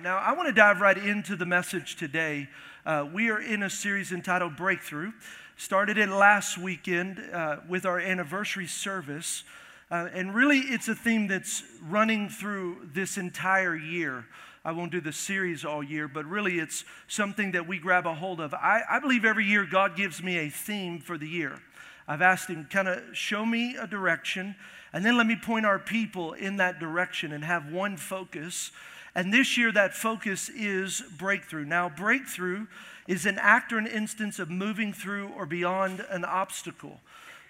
[0.00, 0.04] Time.
[0.04, 2.48] Now, I want to dive right into the message today.
[2.86, 5.12] Uh, we are in a series entitled Breakthrough.
[5.56, 9.42] Started it last weekend uh, with our anniversary service.
[9.90, 14.26] Uh, and really, it's a theme that's running through this entire year.
[14.64, 18.14] I won't do the series all year, but really, it's something that we grab a
[18.14, 18.54] hold of.
[18.54, 21.60] I, I believe every year God gives me a theme for the year.
[22.08, 24.54] I've asked Him, kind of show me a direction,
[24.92, 28.70] and then let me point our people in that direction and have one focus.
[29.14, 31.64] And this year, that focus is breakthrough.
[31.64, 32.66] Now, breakthrough
[33.08, 37.00] is an act or an instance of moving through or beyond an obstacle.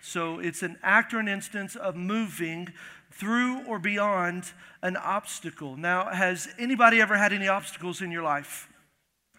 [0.00, 2.72] So it's an act or an instance of moving
[3.10, 4.52] through or beyond
[4.82, 5.76] an obstacle.
[5.76, 8.68] Now, has anybody ever had any obstacles in your life?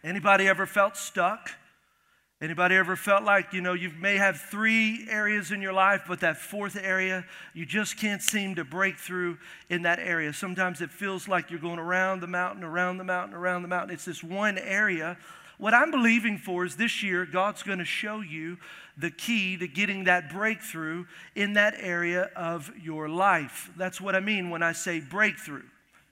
[0.03, 1.52] Anybody ever felt stuck?
[2.42, 6.22] Anybody ever felt like, you know, you may have three areas in your life, but
[6.22, 9.38] that fourth area, you just can't seem to break through
[9.70, 10.34] in that area.
[10.34, 13.94] Sometimes it feels like you're going around the mountain, around the mountain, around the mountain.
[13.94, 15.17] It's this one area.
[15.59, 18.58] What I'm believing for is this year, God's going to show you
[18.97, 23.69] the key to getting that breakthrough in that area of your life.
[23.78, 25.62] That's what I mean when I say breakthrough.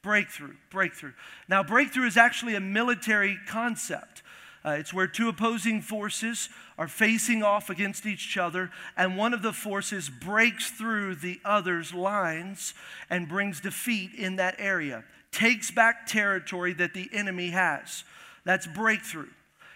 [0.03, 1.13] Breakthrough, breakthrough.
[1.47, 4.21] Now, breakthrough is actually a military concept.
[4.65, 9.41] Uh, it's where two opposing forces are facing off against each other, and one of
[9.41, 12.73] the forces breaks through the other's lines
[13.09, 18.03] and brings defeat in that area, takes back territory that the enemy has.
[18.43, 19.29] That's breakthrough.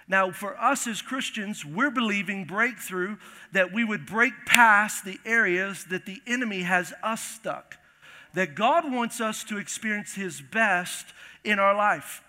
[0.08, 3.18] Now, for us as Christians, we're believing breakthrough
[3.54, 7.78] that we would break past the areas that the enemy has us stuck.
[8.34, 11.06] That God wants us to experience His best
[11.44, 12.22] in our life.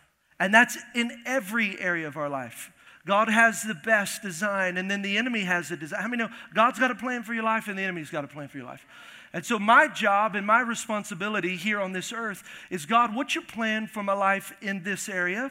[0.44, 2.70] And that's in every area of our life.
[3.06, 6.02] God has the best design, and then the enemy has a design.
[6.02, 8.28] How many know God's got a plan for your life, and the enemy's got a
[8.28, 8.84] plan for your life?
[9.32, 13.44] And so, my job and my responsibility here on this earth is God, what's your
[13.44, 15.50] plan for my life in this area?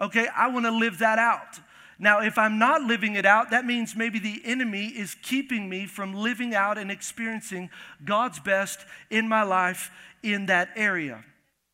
[0.00, 1.60] Okay, I want to live that out.
[1.98, 5.84] Now, if I'm not living it out, that means maybe the enemy is keeping me
[5.84, 7.68] from living out and experiencing
[8.06, 9.90] God's best in my life
[10.22, 11.22] in that area.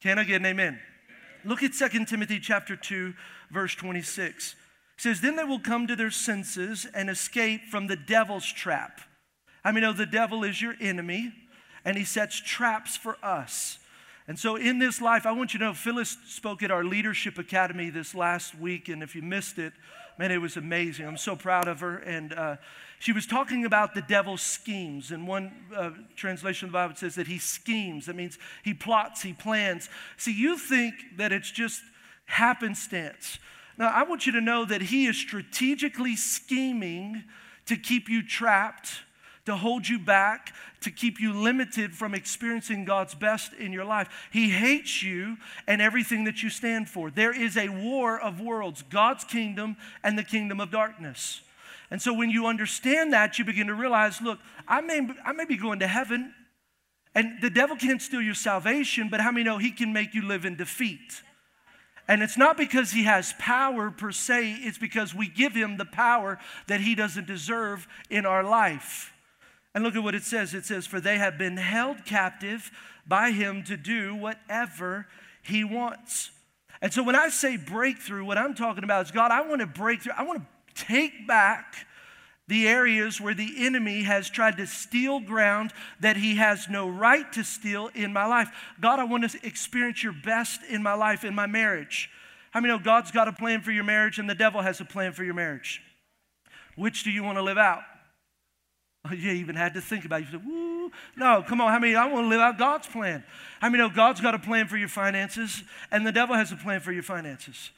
[0.03, 0.81] Can I get an amen?
[1.47, 3.15] Look at 2 Timothy chapter 2,
[3.51, 4.53] verse 26.
[4.53, 9.01] It says, Then they will come to their senses and escape from the devil's trap.
[9.65, 11.33] I mean, know the devil is your enemy,
[11.85, 13.79] and he sets traps for us.
[14.29, 17.39] And so, in this life, I want you to know Phyllis spoke at our Leadership
[17.39, 19.73] Academy this last week, and if you missed it,
[20.19, 21.07] man, it was amazing.
[21.07, 21.99] I'm so proud of her.
[21.99, 22.57] And uh,
[22.99, 25.11] she was talking about the devil's schemes.
[25.11, 28.07] And one uh, translation of the Bible says that he schemes.
[28.07, 29.89] That means he plots, he plans.
[30.17, 31.83] See, you think that it's just
[32.27, 33.39] happenstance.
[33.79, 37.25] Now, I want you to know that he is strategically scheming
[37.67, 39.01] to keep you trapped,
[39.47, 44.09] to hold you back, to keep you limited from experiencing God's best in your life.
[44.31, 47.11] He hates you and everything that you stand for.
[47.11, 51.41] There is a war of worlds God's kingdom and the kingdom of darkness.
[51.91, 55.45] And so when you understand that, you begin to realize look, I may, I may
[55.45, 56.35] be going to heaven,
[57.15, 60.23] and the devil can't steal your salvation, but how many know he can make you
[60.23, 61.23] live in defeat?
[62.09, 65.85] And it's not because he has power per se, it's because we give him the
[65.85, 69.13] power that he doesn't deserve in our life.
[69.77, 72.71] And look at what it says it says, For they have been held captive
[73.07, 75.07] by him to do whatever
[75.43, 76.31] he wants.
[76.81, 79.67] And so when I say breakthrough, what I'm talking about is God, I want to
[79.67, 81.75] break through, I want to take back
[82.49, 87.31] the areas where the enemy has tried to steal ground that he has no right
[87.35, 88.49] to steal in my life.
[88.81, 92.09] God, I want to experience your best in my life, in my marriage.
[92.51, 94.87] How many know God's got a plan for your marriage and the devil has a
[94.87, 95.83] plan for your marriage?
[96.77, 97.83] Which do you want to live out?
[99.17, 100.27] You even had to think about it.
[100.27, 100.91] You said, woo.
[101.17, 101.71] No, come on.
[101.73, 101.95] How many?
[101.95, 103.25] I want to live out God's plan.
[103.61, 106.57] How many know God's got a plan for your finances and the devil has a
[106.57, 107.71] plan for your finances?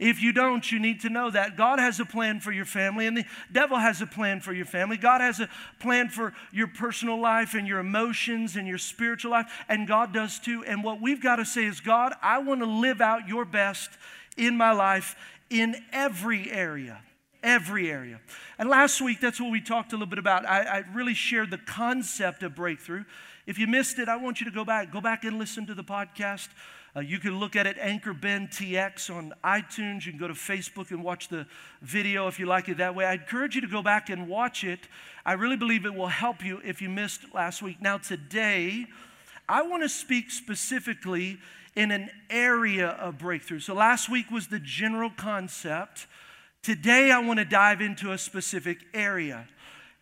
[0.00, 3.06] If you don't, you need to know that God has a plan for your family,
[3.06, 4.96] and the devil has a plan for your family.
[4.96, 5.48] God has a
[5.78, 10.40] plan for your personal life and your emotions and your spiritual life, and God does
[10.40, 10.64] too.
[10.66, 13.90] And what we've got to say is, God, I want to live out your best
[14.38, 15.16] in my life
[15.50, 17.02] in every area.
[17.42, 18.20] Every area.
[18.58, 20.46] And last week, that's what we talked a little bit about.
[20.46, 23.04] I, I really shared the concept of breakthrough.
[23.46, 24.92] If you missed it, I want you to go back.
[24.92, 26.48] Go back and listen to the podcast.
[26.94, 30.04] Uh, you can look at it, Anchor Bend TX on iTunes.
[30.04, 31.46] You can go to Facebook and watch the
[31.82, 33.04] video if you like it that way.
[33.04, 34.80] I encourage you to go back and watch it.
[35.24, 37.80] I really believe it will help you if you missed last week.
[37.80, 38.86] Now, today,
[39.48, 41.38] I want to speak specifically
[41.76, 43.60] in an area of breakthrough.
[43.60, 46.08] So, last week was the general concept.
[46.62, 49.48] Today, I want to dive into a specific area.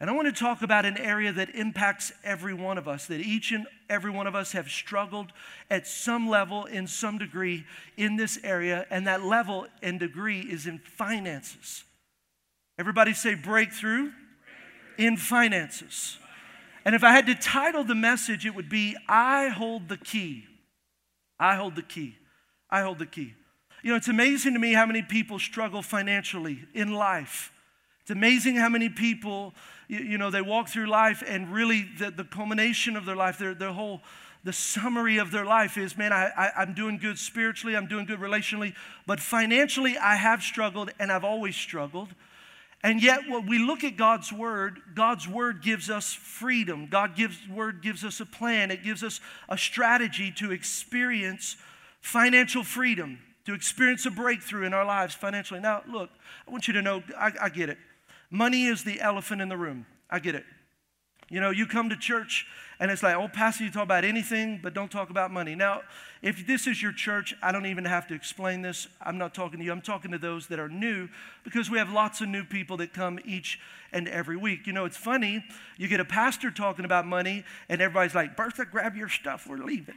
[0.01, 3.21] And I want to talk about an area that impacts every one of us, that
[3.21, 5.33] each and every one of us have struggled
[5.71, 7.65] at some level, in some degree,
[7.97, 8.87] in this area.
[8.91, 11.85] And that level and degree is in finances.
[12.79, 15.07] Everybody say breakthrough, breakthrough.
[15.07, 16.19] in finances.
[16.85, 20.45] And if I had to title the message, it would be I hold the key.
[21.41, 22.17] I hold the key.
[22.71, 23.35] I hold the key.
[23.83, 27.53] You know, it's amazing to me how many people struggle financially in life.
[28.03, 29.55] It's amazing how many people,
[29.87, 33.39] you, you know, they walk through life and really the, the culmination of their life,
[33.39, 34.01] their, their whole,
[34.45, 38.07] the summary of their life is, man, I, I, I'm doing good spiritually, I'm doing
[38.07, 38.75] good relationally,
[39.07, 42.09] but financially I have struggled and I've always struggled.
[42.83, 46.87] And yet, when we look at God's word, God's word gives us freedom.
[46.87, 48.71] God gives word gives us a plan.
[48.71, 51.57] It gives us a strategy to experience
[52.01, 55.59] financial freedom, to experience a breakthrough in our lives financially.
[55.59, 56.11] Now, look,
[56.47, 57.79] I want you to know, I, I get it.
[58.31, 59.87] Money is the elephant in the room.
[60.11, 60.45] I get it.
[61.31, 62.47] You know, you come to church
[62.79, 65.55] and it's like, oh, Pastor, you talk about anything, but don't talk about money.
[65.55, 65.81] Now,
[66.21, 68.87] if this is your church, I don't even have to explain this.
[69.01, 69.73] I'm not talking to you.
[69.73, 71.09] I'm talking to those that are new
[71.43, 73.59] because we have lots of new people that come each
[73.93, 74.67] and every week.
[74.67, 75.43] You know, it's funny.
[75.79, 79.47] You get a pastor talking about money, and everybody's like, Bertha, grab your stuff.
[79.49, 79.97] We're leaving.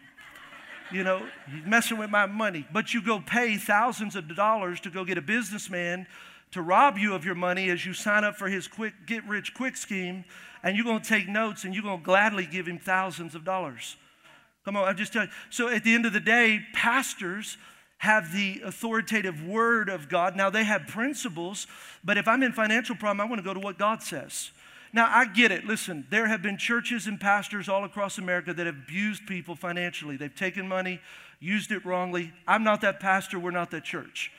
[0.92, 1.26] You know,
[1.66, 2.68] messing with my money.
[2.72, 6.08] But you go pay thousands of dollars to go get a businessman
[6.52, 9.54] to rob you of your money as you sign up for his quick get rich
[9.54, 10.26] quick scheme
[10.64, 13.44] and you're going to take notes and you're going to gladly give him thousands of
[13.44, 13.96] dollars.
[14.66, 15.34] Come on i'm just telling you.
[15.50, 17.58] So at the end of the day pastors
[18.00, 20.36] have the authoritative word of god.
[20.36, 21.68] Now they have principles
[22.04, 24.52] but if i'm in financial problem i want to go to what god says
[24.94, 28.66] now i get it listen there have been churches and pastors all across america that
[28.66, 31.00] have abused people financially they've taken money
[31.40, 34.32] used it wrongly i'm not that pastor we're not that church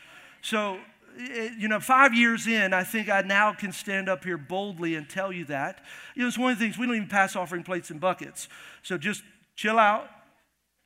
[0.43, 0.79] so
[1.19, 4.97] eh, you know, five years in, I think I now can stand up here boldly
[4.97, 5.83] and tell you that.
[6.15, 8.49] You know, it's one of the things we don't even pass offering plates and buckets.
[8.83, 9.23] So just
[9.55, 10.11] chill out,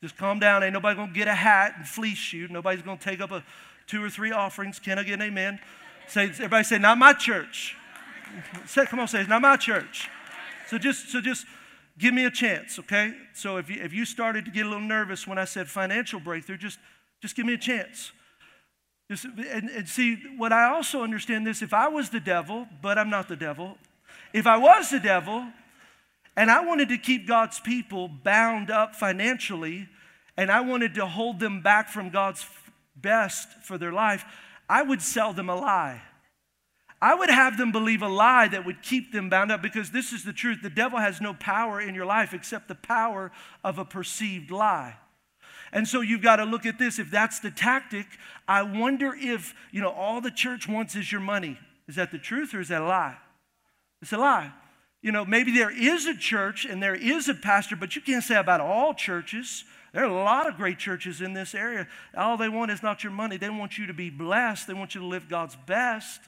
[0.01, 0.63] just calm down.
[0.63, 2.47] Ain't nobody gonna get a hat and fleece you.
[2.47, 3.43] Nobody's gonna take up a
[3.87, 4.79] two or three offerings.
[4.79, 5.59] Can I get an amen?
[6.07, 7.75] Say, everybody say, not my church.
[8.85, 10.09] Come on, say, it's not my church.
[10.67, 11.45] So just, so just
[11.97, 13.13] give me a chance, okay?
[13.33, 16.19] So if you, if you started to get a little nervous when I said financial
[16.19, 16.79] breakthrough, just,
[17.21, 18.11] just give me a chance.
[19.09, 23.09] And, and see, what I also understand this if I was the devil, but I'm
[23.09, 23.77] not the devil,
[24.33, 25.45] if I was the devil
[26.35, 29.87] and I wanted to keep God's people bound up financially
[30.35, 32.45] and I wanted to hold them back from God's
[32.95, 34.25] best for their life,
[34.69, 36.01] I would sell them a lie.
[37.01, 40.11] I would have them believe a lie that would keep them bound up because this
[40.11, 40.59] is the truth.
[40.63, 43.31] The devil has no power in your life except the power
[43.63, 44.97] of a perceived lie.
[45.71, 46.97] And so you've got to look at this.
[46.97, 48.07] If that's the tactic,
[48.47, 51.59] I wonder if, you know, all the church wants is your money.
[51.87, 53.17] Is that the truth or is that a lie?
[54.01, 54.51] It's a lie.
[55.01, 58.23] You know, maybe there is a church and there is a pastor, but you can't
[58.23, 59.63] say about all churches.
[59.93, 61.87] There are a lot of great churches in this area.
[62.15, 63.37] All they want is not your money.
[63.37, 64.67] They want you to be blessed.
[64.67, 66.21] They want you to live God's best.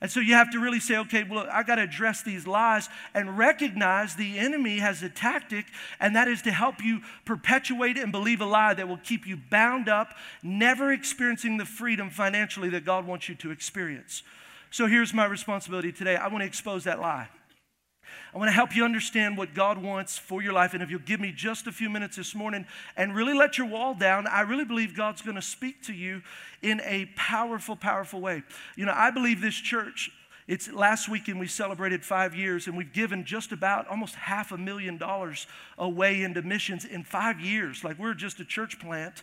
[0.00, 2.88] And so you have to really say, okay, well, I got to address these lies
[3.14, 5.66] and recognize the enemy has a tactic,
[5.98, 9.36] and that is to help you perpetuate and believe a lie that will keep you
[9.36, 14.22] bound up, never experiencing the freedom financially that God wants you to experience.
[14.70, 17.28] So here's my responsibility today I want to expose that lie.
[18.34, 20.74] I want to help you understand what God wants for your life.
[20.74, 23.66] And if you'll give me just a few minutes this morning and really let your
[23.66, 26.22] wall down, I really believe God's going to speak to you
[26.62, 28.42] in a powerful, powerful way.
[28.76, 30.10] You know, I believe this church.
[30.46, 34.56] It's last weekend we celebrated five years, and we've given just about almost half a
[34.56, 35.46] million dollars
[35.76, 37.84] away into missions in five years.
[37.84, 39.22] Like we're just a church plant.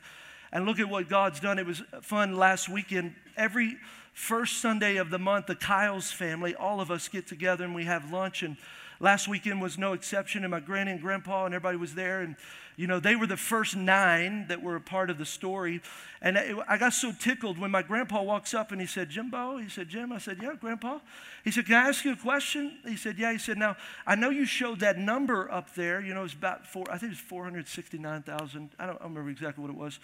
[0.52, 1.60] And look at what God's done.
[1.60, 3.16] It was fun last weekend.
[3.36, 3.76] Every
[4.16, 7.84] first Sunday of the month, the Kyles family, all of us get together and we
[7.84, 8.42] have lunch.
[8.42, 8.58] And
[9.00, 12.22] Last weekend was no exception, and my granny and grandpa and everybody was there.
[12.22, 12.36] And,
[12.78, 15.82] you know, they were the first nine that were a part of the story.
[16.22, 19.68] And I got so tickled when my grandpa walks up and he said, Jimbo, he
[19.68, 21.00] said, Jim, I said, yeah, grandpa.
[21.44, 22.78] He said, can I ask you a question?
[22.88, 23.34] He said, yeah.
[23.34, 23.76] He said, now,
[24.08, 26.02] I know you showed that number up there.
[26.02, 28.70] You know, it's about four, I think it's 469,000.
[28.80, 30.00] I don't, I don't remember exactly what it was.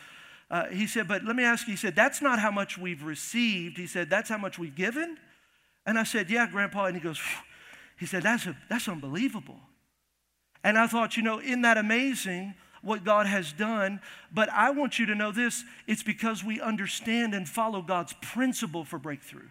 [0.52, 3.02] Uh, he said, but let me ask you, he said, that's not how much we've
[3.04, 3.78] received.
[3.78, 5.18] He said, that's how much we've given.
[5.88, 6.86] And I said, yeah, grandpa.
[6.86, 7.20] And he goes.
[8.02, 9.60] He said, That's, a, that's unbelievable.
[10.64, 14.02] And I thought, you know, isn't that amazing what God has done?
[14.34, 18.84] But I want you to know this it's because we understand and follow God's principle
[18.84, 19.50] for breakthrough.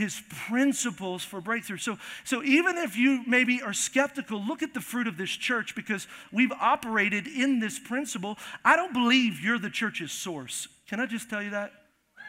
[0.00, 1.76] His principles for breakthrough.
[1.76, 5.74] So, so even if you maybe are skeptical, look at the fruit of this church
[5.74, 8.38] because we've operated in this principle.
[8.64, 10.68] I don't believe you're the church's source.
[10.88, 11.72] Can I just tell you that?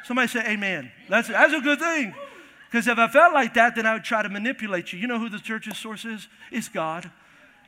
[0.03, 0.91] Somebody say amen.
[1.07, 2.13] That's, that's a good thing.
[2.69, 4.99] Because if I felt like that, then I would try to manipulate you.
[4.99, 6.27] You know who the church's source is?
[6.51, 7.09] It's God.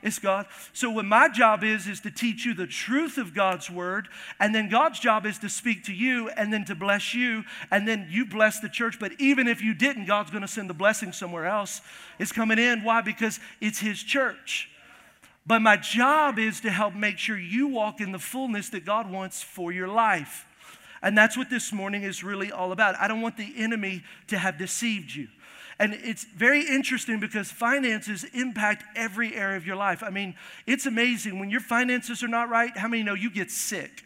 [0.04, 0.46] It's God.
[0.74, 4.08] So what my job is is to teach you the truth of God's word,
[4.38, 7.88] and then God's job is to speak to you and then to bless you, and
[7.88, 9.00] then you bless the church.
[9.00, 11.80] But even if you didn't, God's going to send the blessing somewhere else.
[12.18, 12.84] It's coming in.
[12.84, 13.00] Why?
[13.00, 14.68] Because it's His church.
[15.46, 19.10] But my job is to help make sure you walk in the fullness that God
[19.10, 20.46] wants for your life.
[21.00, 22.94] And that's what this morning is really all about.
[23.00, 25.28] I don't want the enemy to have deceived you.
[25.78, 30.02] And it's very interesting because finances impact every area of your life.
[30.02, 30.34] I mean,
[30.66, 31.38] it's amazing.
[31.38, 34.04] When your finances are not right, how many know you get sick?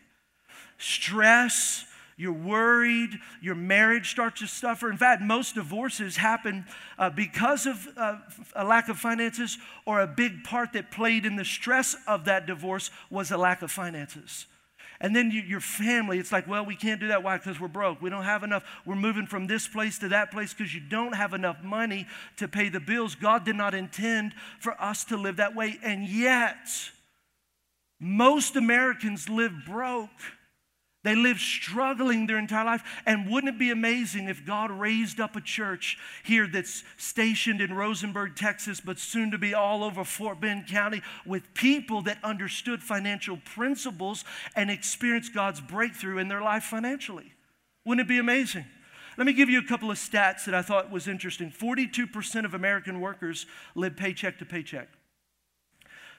[0.79, 1.85] Stress,
[2.17, 3.11] you're worried,
[3.41, 4.91] your marriage starts to suffer.
[4.91, 6.65] In fact, most divorces happen
[6.99, 8.17] uh, because of uh,
[8.57, 9.57] a lack of finances,
[9.87, 13.63] or a big part that played in the stress of that divorce was a lack
[13.63, 14.47] of finances.
[15.01, 17.23] And then you, your family, it's like, well, we can't do that.
[17.23, 17.37] Why?
[17.39, 18.03] Because we're broke.
[18.03, 18.65] We don't have enough.
[18.85, 22.07] We're moving from this place to that place because you don't have enough money
[22.39, 23.15] to pay the bills.
[23.15, 25.79] God did not intend for us to live that way.
[25.85, 26.69] And yet,
[28.01, 30.11] most Americans live broke.
[31.05, 32.83] They live struggling their entire life.
[33.07, 37.73] And wouldn't it be amazing if God raised up a church here that's stationed in
[37.73, 42.83] Rosenberg, Texas, but soon to be all over Fort Bend County with people that understood
[42.83, 44.25] financial principles
[44.57, 47.33] and experienced God's breakthrough in their life financially?
[47.85, 48.67] Wouldn't it be amazing?
[49.17, 51.51] Let me give you a couple of stats that I thought was interesting.
[51.51, 54.89] 42% of American workers live paycheck to paycheck.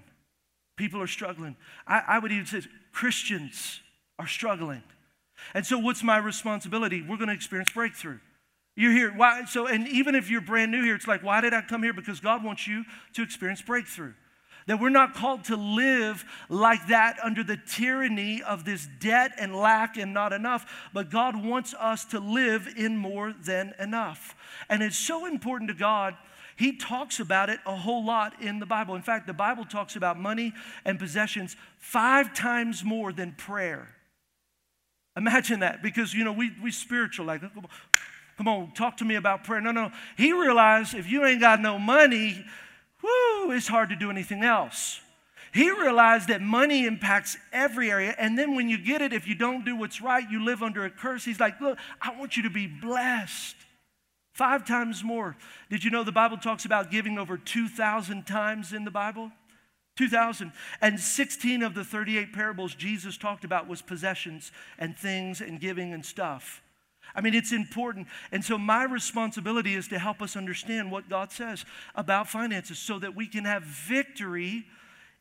[0.76, 1.56] People are struggling.
[1.86, 2.62] I, I would even say
[2.92, 3.80] Christians
[4.18, 4.82] are struggling.
[5.52, 7.02] And so, what's my responsibility?
[7.02, 8.18] We're going to experience breakthrough.
[8.76, 9.12] You're here.
[9.14, 9.44] Why?
[9.44, 11.92] So, and even if you're brand new here, it's like, why did I come here?
[11.92, 14.14] Because God wants you to experience breakthrough.
[14.66, 19.54] That we're not called to live like that under the tyranny of this debt and
[19.54, 24.34] lack and not enough, but God wants us to live in more than enough.
[24.70, 26.16] And it's so important to God
[26.56, 28.94] he talks about it a whole lot in the Bible.
[28.94, 30.52] In fact, the Bible talks about money
[30.84, 33.88] and possessions five times more than prayer.
[35.16, 37.40] Imagine that because, you know, we, we spiritual, like,
[38.36, 39.60] come on, talk to me about prayer.
[39.60, 39.92] No, no.
[40.16, 42.44] He realized if you ain't got no money,
[43.02, 45.00] whoo, it's hard to do anything else.
[45.52, 48.12] He realized that money impacts every area.
[48.18, 50.84] And then when you get it, if you don't do what's right, you live under
[50.84, 51.24] a curse.
[51.24, 53.54] He's like, look, I want you to be blessed.
[54.34, 55.36] Five times more.
[55.70, 59.30] Did you know the Bible talks about giving over 2,000 times in the Bible?
[59.96, 60.50] 2,000.
[60.80, 65.92] And 16 of the 38 parables Jesus talked about was possessions and things and giving
[65.92, 66.62] and stuff.
[67.14, 68.08] I mean, it's important.
[68.32, 71.64] And so, my responsibility is to help us understand what God says
[71.94, 74.64] about finances so that we can have victory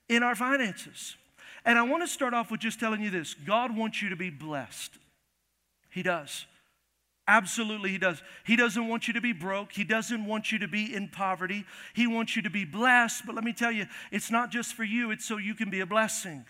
[0.10, 1.17] in our finances.
[1.65, 4.15] And I want to start off with just telling you this God wants you to
[4.15, 4.98] be blessed.
[5.91, 6.48] He does.
[7.27, 8.21] Absolutely, He does.
[8.45, 9.71] He doesn't want you to be broke.
[9.71, 11.63] He doesn't want you to be in poverty.
[11.93, 13.25] He wants you to be blessed.
[13.25, 15.79] But let me tell you, it's not just for you, it's so you can be
[15.79, 16.45] a blessing.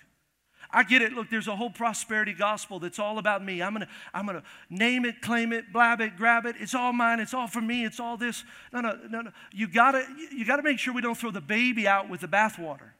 [0.72, 1.14] I get it.
[1.14, 3.62] Look, there's a whole prosperity gospel that's all about me.
[3.62, 6.56] I'm gonna, I'm gonna name it, claim it, blab it, grab it.
[6.60, 7.20] It's all mine.
[7.20, 7.86] It's all for me.
[7.86, 8.44] It's all this.
[8.72, 9.32] No, no, no, no.
[9.52, 12.92] You gotta, you gotta make sure we don't throw the baby out with the bathwater.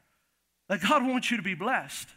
[0.70, 2.08] Like God wants you to be blessed.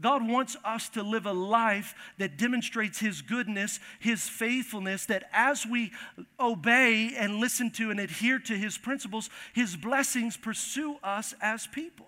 [0.00, 5.64] God wants us to live a life that demonstrates His goodness, His faithfulness, that as
[5.64, 5.92] we
[6.38, 12.06] obey and listen to and adhere to His principles, His blessings pursue us as people.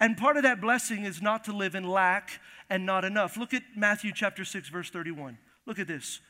[0.00, 3.36] And part of that blessing is not to live in lack and not enough.
[3.36, 5.38] Look at Matthew chapter 6, verse 31.
[5.66, 6.20] Look at this.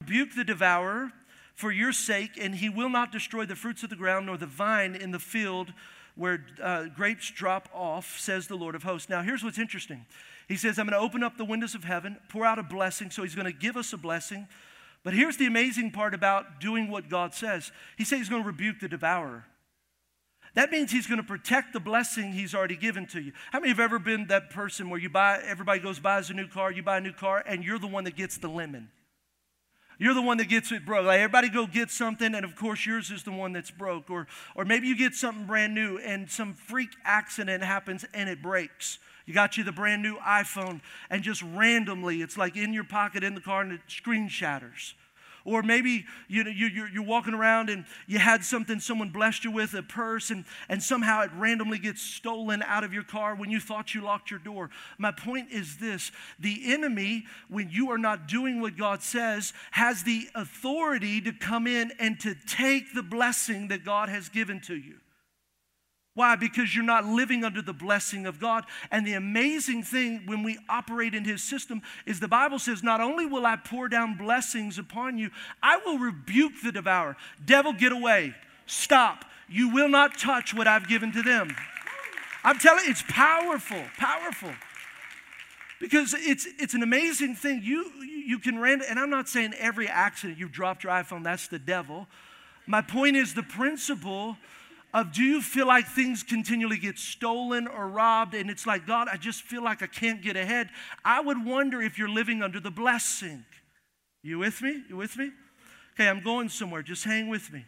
[0.00, 1.12] Rebuke the devourer
[1.54, 4.46] for your sake, and he will not destroy the fruits of the ground nor the
[4.46, 5.72] vine in the field
[6.18, 9.08] where uh, grapes drop off, says the Lord of hosts.
[9.08, 10.04] Now, here's what's interesting.
[10.48, 13.10] He says, I'm going to open up the windows of heaven, pour out a blessing.
[13.10, 14.48] So he's going to give us a blessing.
[15.04, 18.46] But here's the amazing part about doing what God says He says he's going to
[18.46, 19.44] rebuke the devourer.
[20.54, 23.32] that means he's going to protect the blessing he's already given to you.
[23.52, 26.48] How many have ever been that person where you buy, everybody goes, buys a new
[26.48, 28.90] car, you buy a new car, and you're the one that gets the lemon?
[29.98, 31.06] You're the one that gets it broke.
[31.06, 34.10] Like everybody go get something, and of course yours is the one that's broke.
[34.10, 38.40] Or, or maybe you get something brand new and some freak accident happens and it
[38.40, 38.98] breaks.
[39.26, 43.22] You got you the brand new iPhone, and just randomly, it's like in your pocket
[43.22, 44.94] in the car and the screen shatters.
[45.48, 49.44] Or maybe you know, you, you're, you're walking around and you had something someone blessed
[49.44, 53.34] you with, a purse, and, and somehow it randomly gets stolen out of your car
[53.34, 54.70] when you thought you locked your door.
[54.98, 60.02] My point is this the enemy, when you are not doing what God says, has
[60.02, 64.76] the authority to come in and to take the blessing that God has given to
[64.76, 64.96] you.
[66.18, 66.34] Why?
[66.34, 68.64] Because you're not living under the blessing of God.
[68.90, 73.00] And the amazing thing when we operate in His system is the Bible says, Not
[73.00, 75.30] only will I pour down blessings upon you,
[75.62, 77.16] I will rebuke the devourer.
[77.46, 78.34] Devil, get away.
[78.66, 79.26] Stop.
[79.48, 81.54] You will not touch what I've given to them.
[82.42, 84.50] I'm telling you, it's powerful, powerful.
[85.78, 87.60] Because it's, it's an amazing thing.
[87.62, 91.46] You, you can random, and I'm not saying every accident you've dropped your iPhone, that's
[91.46, 92.08] the devil.
[92.66, 94.36] My point is the principle
[94.94, 98.34] of do you feel like things continually get stolen or robbed?
[98.34, 100.70] And it's like god i just feel like i can't get ahead.
[101.04, 103.44] I would wonder if you're living under the blessing.
[104.22, 104.82] You with me?
[104.88, 105.30] You with me?
[105.94, 106.82] Okay i'm going somewhere.
[106.82, 107.64] Just hang with me.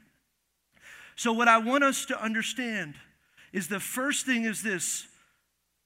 [1.17, 2.95] So what i want us to understand
[3.53, 5.07] is the first thing is this.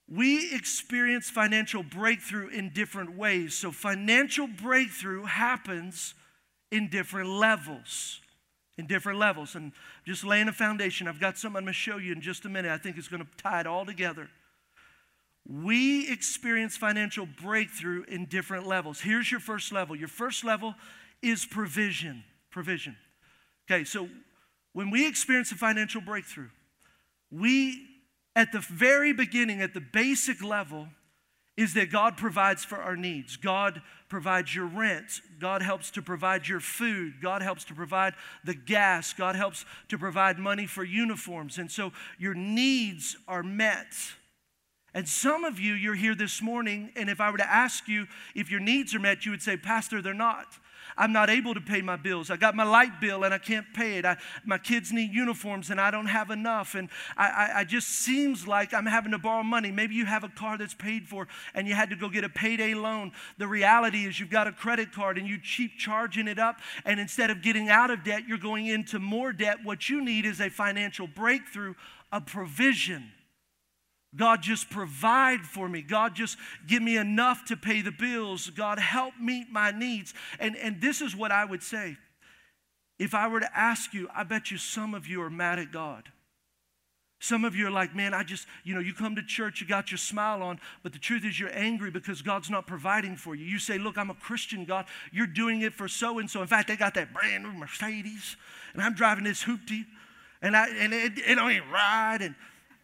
[0.07, 3.55] We experience financial breakthrough in different ways.
[3.55, 6.15] So financial breakthrough happens
[6.71, 8.21] in different levels
[8.79, 9.55] in different levels.
[9.55, 9.73] And
[10.05, 11.09] just laying a foundation.
[11.09, 12.71] I've got something I'm going to show you in just a minute.
[12.71, 14.29] I think it's going to tie it all together.
[15.47, 19.01] We experience financial breakthrough in different levels.
[19.01, 19.95] Here's your first level.
[19.95, 20.75] Your first level
[21.23, 22.25] is provision.
[22.51, 22.97] Provision.
[23.71, 24.09] Okay, so
[24.73, 26.49] when we experience a financial breakthrough,
[27.31, 27.87] we,
[28.35, 30.89] at the very beginning, at the basic level,
[31.57, 33.37] is that God provides for our needs.
[33.37, 35.21] God provides your rent.
[35.39, 37.15] God helps to provide your food.
[37.23, 38.15] God helps to provide
[38.45, 39.13] the gas.
[39.13, 41.59] God helps to provide money for uniforms.
[41.59, 43.95] And so your needs are met.
[44.95, 48.07] And some of you, you're here this morning, and if I were to ask you
[48.35, 50.47] if your needs are met, you would say, Pastor, they're not.
[50.97, 52.31] I'm not able to pay my bills.
[52.31, 54.05] I got my light bill and I can't pay it.
[54.05, 56.75] I, my kids need uniforms and I don't have enough.
[56.75, 59.71] And I, I, I just seems like I'm having to borrow money.
[59.71, 62.29] Maybe you have a car that's paid for and you had to go get a
[62.29, 63.13] payday loan.
[63.39, 66.59] The reality is you've got a credit card and you keep charging it up.
[66.85, 69.59] And instead of getting out of debt, you're going into more debt.
[69.65, 71.75] What you need is a financial breakthrough,
[72.13, 73.11] a provision.
[74.17, 75.83] God, just provide for me.
[75.83, 78.51] God, just give me enough to pay the bills.
[78.51, 80.15] God, help meet my needs.
[80.39, 81.97] And, and this is what I would say.
[82.99, 85.73] If I were to ask you, I bet you some of you are mad at
[85.73, 86.11] God.
[87.25, 89.67] Some of you are like, man, I just, you know, you come to church, you
[89.67, 93.35] got your smile on, but the truth is you're angry because God's not providing for
[93.35, 93.47] you.
[93.47, 94.85] You say, look, I'm a Christian, God.
[95.11, 96.43] You're doing it for so and so.
[96.43, 98.37] In fact, they got that brand new Mercedes,
[98.75, 99.87] and I'm driving this hoopty,
[100.43, 102.35] and, I, and it, it don't even ride, and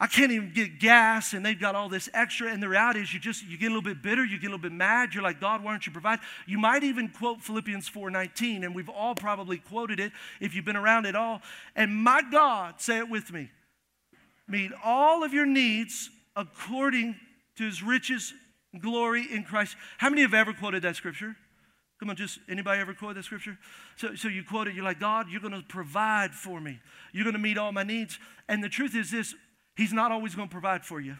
[0.02, 2.50] I can't even get gas and they've got all this extra.
[2.50, 4.56] And the reality is you just you get a little bit bitter, you get a
[4.56, 5.12] little bit mad.
[5.12, 6.20] You're like, God, why don't you provide?
[6.46, 10.76] You might even quote Philippians 4:19, and we've all probably quoted it if you've been
[10.76, 11.42] around at all.
[11.76, 13.50] And my God, say it with me,
[14.48, 17.16] meet all of your needs according
[17.56, 18.32] to his riches
[18.80, 19.76] glory in Christ.
[19.98, 21.36] How many have ever quoted that scripture?
[21.98, 23.58] Come on, just anybody ever quote that scripture?
[23.96, 26.80] So, so you quote it, you're like, God, you're going to provide for me.
[27.12, 28.18] You're going to meet all my needs.
[28.48, 29.34] And the truth is this
[29.80, 31.16] He's not always going to provide for you.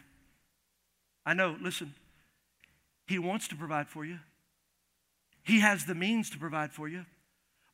[1.25, 1.95] I know, listen,
[3.07, 4.19] He wants to provide for you,
[5.41, 7.07] He has the means to provide for you.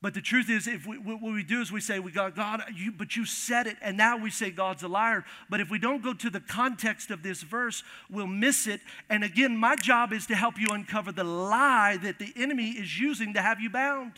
[0.02, 2.63] But the truth is, if we, what we do is we say, we got God,
[2.73, 5.26] you, but you said it, and now we say God's a liar.
[5.50, 8.80] But if we don't go to the context of this verse, we'll miss it.
[9.10, 12.97] And again, my job is to help you uncover the lie that the enemy is
[12.97, 14.13] using to have you bound.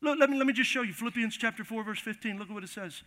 [0.00, 2.38] Look, let me, let me just show you Philippians chapter 4, verse 15.
[2.38, 3.02] Look at what it says.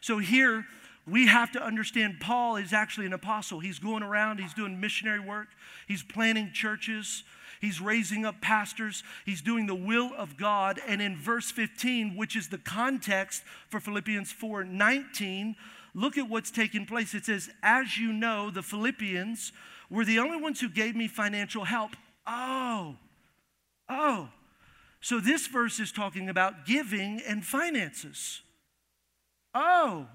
[0.00, 0.66] So here,
[1.10, 3.60] we have to understand Paul is actually an apostle.
[3.60, 5.48] He's going around, he's doing missionary work,
[5.86, 7.24] he's planting churches,
[7.60, 10.80] he's raising up pastors, he's doing the will of God.
[10.86, 15.56] And in verse 15, which is the context for Philippians 4 19,
[15.94, 17.14] look at what's taking place.
[17.14, 19.52] It says, As you know, the Philippians
[19.90, 21.92] were the only ones who gave me financial help.
[22.26, 22.96] Oh,
[23.88, 24.28] oh.
[25.00, 28.42] So this verse is talking about giving and finances.
[29.54, 30.08] Oh,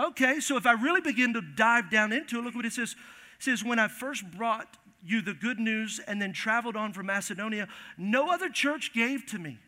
[0.00, 2.92] Okay, so if I really begin to dive down into it, look what it says.
[3.38, 7.06] It says, When I first brought you the good news and then traveled on from
[7.06, 9.58] Macedonia, no other church gave to me.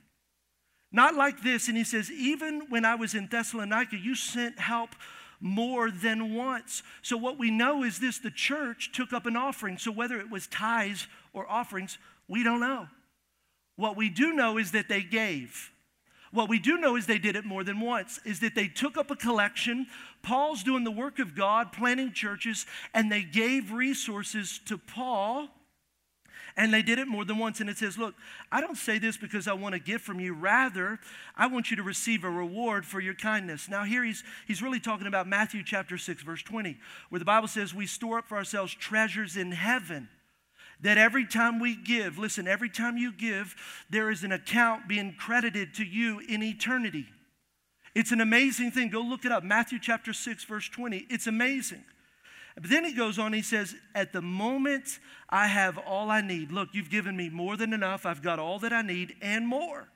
[0.91, 1.69] Not like this.
[1.69, 4.91] And he says, Even when I was in Thessalonica, you sent help
[5.39, 6.83] more than once.
[7.03, 9.77] So, what we know is this the church took up an offering.
[9.77, 12.89] So, whether it was tithes or offerings, we don't know.
[13.77, 15.72] What we do know is that they gave.
[16.33, 18.97] What we do know is they did it more than once, is that they took
[18.97, 19.87] up a collection.
[20.23, 25.49] Paul's doing the work of God, planting churches, and they gave resources to Paul.
[26.57, 27.61] And they did it more than once.
[27.61, 28.15] And it says, Look,
[28.51, 30.35] I don't say this because I want a gift from you.
[30.35, 30.99] Rather,
[31.35, 33.69] I want you to receive a reward for your kindness.
[33.71, 37.49] Now, here he's, he's really talking about Matthew chapter 6, verse 20, where the Bible
[37.49, 40.09] says, We store up for ourselves treasures in heaven
[40.83, 43.55] that every time we give, listen, every time you give,
[43.89, 47.07] there is an account being credited to you in eternity.
[47.95, 48.91] It's an amazing thing.
[48.91, 49.45] Go look it up.
[49.45, 51.07] Matthew chapter 6, verse 20.
[51.11, 51.85] It's amazing.
[52.55, 56.53] But then he goes on, he says, At the moment I have all I need.
[56.53, 58.05] Look, you've given me more than enough.
[58.05, 59.89] I've got all that I need and more.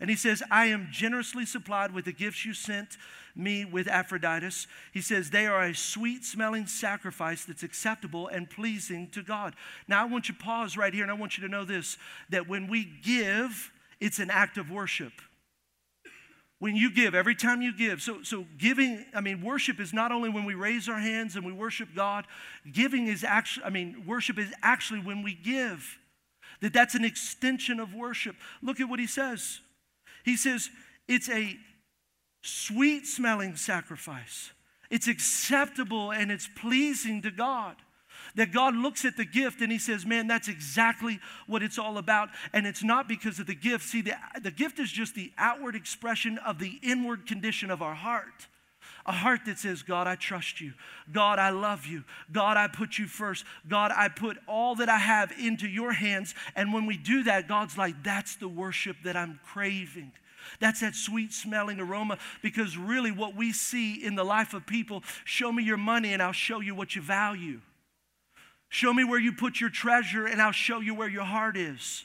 [0.00, 2.96] And he says, I am generously supplied with the gifts you sent
[3.36, 4.66] me with Epaphroditus.
[4.92, 9.54] He says, they are a sweet smelling sacrifice that's acceptable and pleasing to God.
[9.86, 11.98] Now, I want you to pause right here and I want you to know this
[12.30, 15.12] that when we give, it's an act of worship.
[16.60, 20.12] When you give, every time you give, so, so giving, I mean, worship is not
[20.12, 22.26] only when we raise our hands and we worship God,
[22.70, 25.98] giving is actually, I mean, worship is actually when we give.
[26.60, 28.36] That that's an extension of worship.
[28.62, 29.60] Look at what he says.
[30.24, 30.70] He says,
[31.08, 31.56] it's a
[32.42, 34.50] sweet smelling sacrifice.
[34.90, 37.76] It's acceptable and it's pleasing to God.
[38.36, 41.98] That God looks at the gift and He says, Man, that's exactly what it's all
[41.98, 42.28] about.
[42.52, 43.84] And it's not because of the gift.
[43.84, 47.94] See, the, the gift is just the outward expression of the inward condition of our
[47.94, 48.46] heart.
[49.06, 50.74] A heart that says, God, I trust you.
[51.10, 52.04] God, I love you.
[52.30, 53.44] God, I put you first.
[53.68, 56.34] God, I put all that I have into your hands.
[56.54, 60.12] And when we do that, God's like, that's the worship that I'm craving.
[60.58, 65.02] That's that sweet smelling aroma because really what we see in the life of people
[65.24, 67.60] show me your money and I'll show you what you value.
[68.68, 72.04] Show me where you put your treasure and I'll show you where your heart is.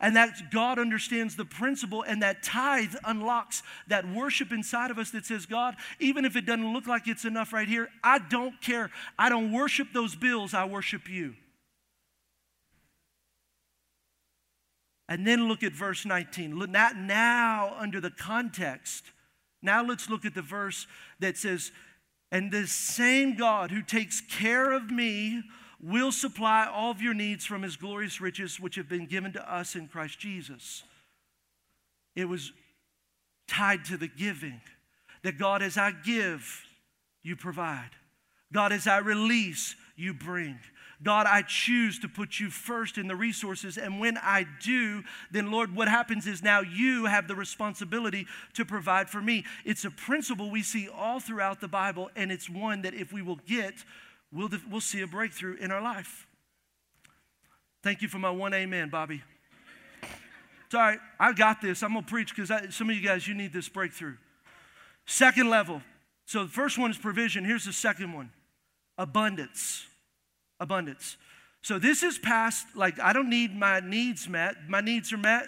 [0.00, 5.10] And that God understands the principle, and that tithe unlocks that worship inside of us
[5.10, 8.60] that says, God, even if it doesn't look like it's enough right here, I don't
[8.60, 8.90] care.
[9.18, 11.34] I don't worship those bills, I worship you.
[15.08, 16.58] And then look at verse 19.
[16.58, 19.04] Look, not now under the context.
[19.60, 20.86] Now let's look at the verse
[21.20, 21.70] that says,
[22.30, 25.42] And the same God who takes care of me
[25.82, 29.52] will supply all of your needs from his glorious riches, which have been given to
[29.52, 30.84] us in Christ Jesus.
[32.14, 32.52] It was
[33.48, 34.60] tied to the giving.
[35.22, 36.64] That God, as I give,
[37.22, 37.90] you provide.
[38.52, 40.58] God, as I release, you bring.
[41.02, 43.76] God, I choose to put you first in the resources.
[43.76, 48.64] And when I do, then Lord, what happens is now you have the responsibility to
[48.64, 49.44] provide for me.
[49.64, 53.22] It's a principle we see all throughout the Bible, and it's one that if we
[53.22, 53.74] will get,
[54.32, 56.26] we'll, we'll see a breakthrough in our life.
[57.82, 59.22] Thank you for my one amen, Bobby.
[60.66, 60.98] It's all right.
[61.20, 61.82] I got this.
[61.82, 64.14] I'm going to preach because some of you guys, you need this breakthrough.
[65.04, 65.82] Second level.
[66.24, 67.44] So the first one is provision.
[67.44, 68.30] Here's the second one
[68.96, 69.84] abundance.
[70.60, 71.16] Abundance.
[71.60, 74.54] So this is past, like, I don't need my needs met.
[74.68, 75.46] My needs are met.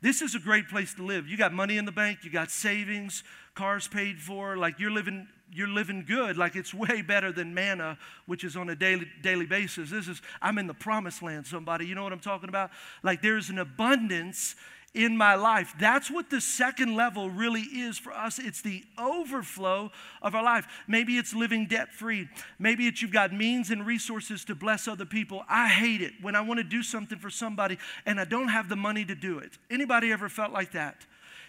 [0.00, 1.26] This is a great place to live.
[1.28, 5.26] You got money in the bank, you got savings, cars paid for, like you're living
[5.52, 9.46] you're living good like it's way better than manna which is on a daily daily
[9.46, 9.90] basis.
[9.90, 11.86] This is i'm in the promised land somebody.
[11.86, 12.70] You know what i'm talking about?
[13.02, 14.56] Like there's an abundance
[14.94, 15.74] in my life.
[15.78, 18.38] That's what the second level really is for us.
[18.38, 20.66] It's the overflow of our life.
[20.88, 22.28] Maybe it's living debt free
[22.58, 25.44] maybe it's you've got means and resources to bless other people.
[25.48, 28.68] I hate it when i want to do something for somebody and i don't have
[28.68, 29.58] the money to do it.
[29.70, 31.06] Anybody ever felt like that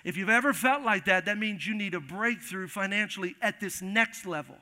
[0.08, 3.82] if you've ever felt like that, that means you need a breakthrough financially at this
[3.82, 4.56] next level.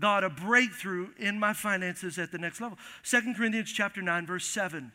[0.00, 2.78] God, a breakthrough in my finances at the next level.
[3.02, 4.90] Second Corinthians chapter 9, verse 7.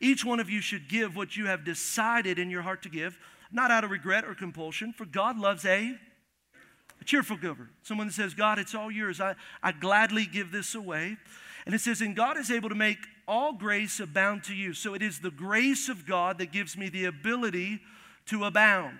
[0.00, 3.18] Each one of you should give what you have decided in your heart to give,
[3.52, 5.94] not out of regret or compulsion, for God loves a,
[7.02, 7.68] a cheerful giver.
[7.82, 9.20] Someone that says, God, it's all yours.
[9.20, 11.18] I, I gladly give this away.
[11.66, 12.96] And it says, and God is able to make
[13.28, 14.72] all grace abound to you.
[14.72, 17.82] So it is the grace of God that gives me the ability
[18.26, 18.98] to abound.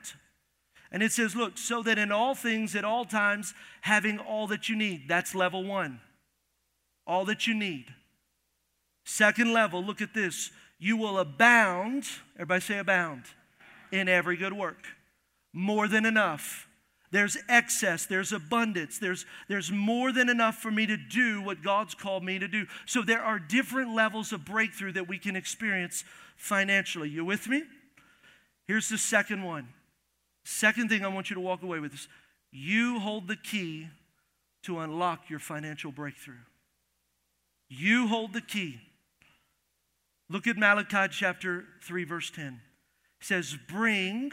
[0.91, 4.69] And it says, look, so that in all things, at all times, having all that
[4.69, 5.09] you need.
[5.09, 6.01] That's level one.
[7.07, 7.87] All that you need.
[9.05, 10.51] Second level, look at this.
[10.79, 12.05] You will abound,
[12.35, 13.25] everybody say abound,
[13.91, 14.85] in every good work.
[15.53, 16.69] More than enough.
[17.11, 21.95] There's excess, there's abundance, there's, there's more than enough for me to do what God's
[21.95, 22.67] called me to do.
[22.87, 26.05] So there are different levels of breakthrough that we can experience
[26.37, 27.11] financially.
[27.11, 27.65] You with me?
[28.73, 29.69] Here's the second one.
[30.47, 32.09] Second thing I want you to walk away with is
[32.51, 33.89] You hold the key
[34.63, 36.41] to unlock your financial breakthrough.
[37.69, 38.81] You hold the key.
[40.31, 42.63] Look at Malachi chapter 3, verse 10.
[43.21, 44.33] It says, Bring.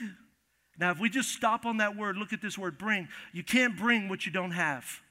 [0.79, 3.09] Now, if we just stop on that word, look at this word, bring.
[3.33, 5.01] You can't bring what you don't have.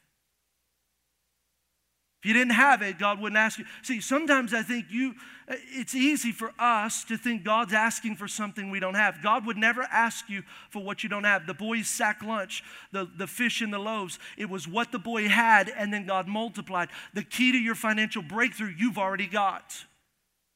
[2.20, 3.64] If you didn't have it, God wouldn't ask you.
[3.82, 5.14] See, sometimes I think you,
[5.46, 9.22] it's easy for us to think God's asking for something we don't have.
[9.22, 11.46] God would never ask you for what you don't have.
[11.46, 15.28] The boy's sack lunch, the, the fish and the loaves, it was what the boy
[15.28, 16.88] had, and then God multiplied.
[17.14, 19.72] The key to your financial breakthrough, you've already got.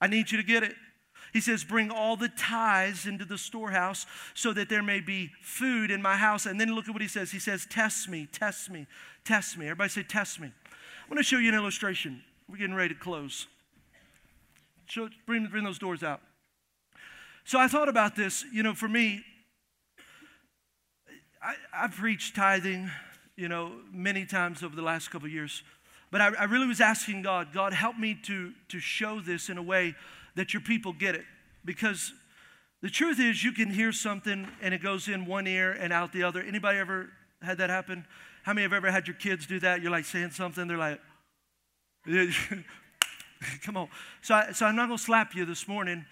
[0.01, 0.75] I need you to get it.
[1.33, 5.92] He says, Bring all the tithes into the storehouse so that there may be food
[5.92, 6.44] in my house.
[6.44, 7.31] And then look at what he says.
[7.31, 8.88] He says, Test me, test me,
[9.25, 9.66] test me.
[9.66, 10.51] Everybody say, Test me.
[11.12, 12.22] Want to show you an illustration.
[12.48, 13.46] We're getting ready to close.
[15.27, 16.22] Bring, bring those doors out.
[17.44, 18.46] So I thought about this.
[18.51, 19.22] You know, for me,
[21.42, 22.90] I, I've preached tithing,
[23.37, 25.62] you know, many times over the last couple years.
[26.11, 29.59] But I, I really was asking God, God, help me to, to show this in
[29.59, 29.94] a way
[30.35, 31.27] that your people get it.
[31.62, 32.14] Because
[32.81, 36.14] the truth is, you can hear something and it goes in one ear and out
[36.14, 36.40] the other.
[36.40, 37.11] Anybody ever
[37.42, 38.07] had that happen?
[38.43, 39.83] How many have ever had your kids do that?
[39.83, 41.01] You're like saying something, they're like,
[43.65, 43.89] come on.
[44.21, 46.05] So, I, so I'm not going to slap you this morning,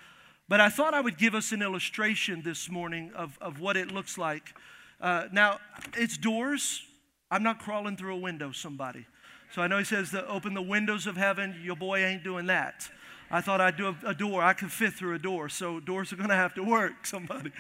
[0.48, 3.90] but I thought I would give us an illustration this morning of, of what it
[3.90, 4.54] looks like.
[5.00, 5.58] Uh, now,
[5.96, 6.82] it's doors.
[7.30, 9.06] I'm not crawling through a window, somebody.
[9.52, 11.56] So I know he says to open the windows of heaven.
[11.62, 12.88] Your boy ain't doing that.
[13.30, 14.42] I thought I'd do a, a door.
[14.42, 15.48] I could fit through a door.
[15.48, 17.50] So doors are going to have to work, somebody.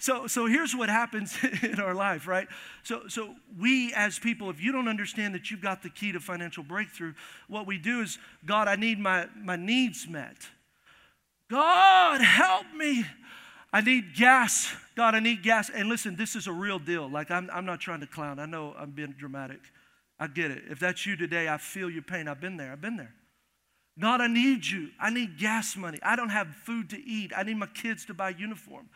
[0.00, 2.48] So, so here's what happens in our life, right?
[2.82, 6.20] So, so we as people, if you don't understand that you've got the key to
[6.20, 7.12] financial breakthrough,
[7.48, 10.36] what we do is, God, I need my, my needs met.
[11.50, 13.04] God, help me.
[13.72, 14.72] I need gas.
[14.96, 15.68] God, I need gas.
[15.68, 17.08] And listen, this is a real deal.
[17.08, 18.38] Like, I'm, I'm not trying to clown.
[18.38, 19.60] I know I'm being dramatic.
[20.18, 20.62] I get it.
[20.70, 22.26] If that's you today, I feel your pain.
[22.26, 22.72] I've been there.
[22.72, 23.12] I've been there.
[23.98, 24.88] God, I need you.
[24.98, 25.98] I need gas money.
[26.02, 27.32] I don't have food to eat.
[27.36, 28.88] I need my kids to buy uniform.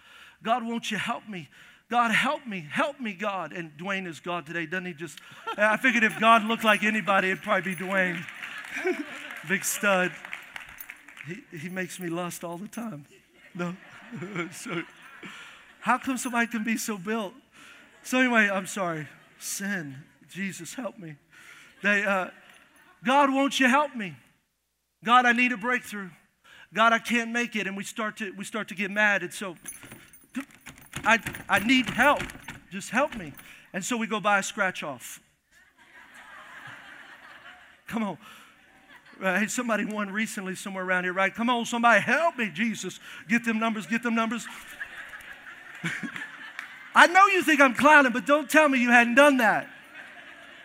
[0.44, 1.48] God, won't you help me?
[1.90, 2.66] God, help me.
[2.70, 3.52] Help me, God.
[3.52, 4.92] And Dwayne is God today, doesn't he?
[4.92, 5.18] Just,
[5.57, 8.24] I figured if God looked like anybody, it'd probably be Dwayne.
[9.48, 10.12] Big stud.
[11.26, 13.07] He, he makes me lust all the time.
[13.54, 13.74] No?
[14.52, 14.83] so,
[15.80, 17.33] how come somebody can be so built?
[18.02, 19.09] So, anyway, I'm sorry.
[19.38, 19.96] Sin.
[20.28, 21.16] Jesus, help me.
[21.83, 22.28] They, uh,
[23.04, 24.16] God, won't you help me?
[25.04, 26.11] God, I need a breakthrough.
[26.72, 27.66] God, I can't make it.
[27.66, 29.22] And we start to, we start to get mad.
[29.22, 29.57] And so
[31.07, 32.23] I, I need help.
[32.71, 33.33] Just help me.
[33.73, 35.21] And so we go buy a scratch off.
[37.87, 38.19] Come on.
[39.21, 41.33] Hey, somebody won recently somewhere around here, right?
[41.33, 42.99] Come on, somebody help me, Jesus.
[43.29, 44.47] Get them numbers, get them numbers.
[46.95, 49.69] I know you think I'm clowning, but don't tell me you hadn't done that.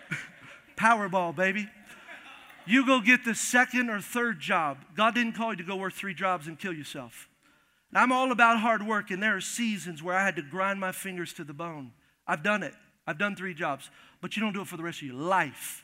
[0.78, 1.69] Powerball, baby.
[2.65, 4.80] You go get the second or third job.
[4.95, 7.28] God didn't call you to go work three jobs and kill yourself.
[7.93, 10.91] I'm all about hard work, and there are seasons where I had to grind my
[10.91, 11.91] fingers to the bone.
[12.28, 12.73] I've done it.
[13.08, 13.89] I've done three jobs,
[14.21, 15.84] but you don't do it for the rest of your life.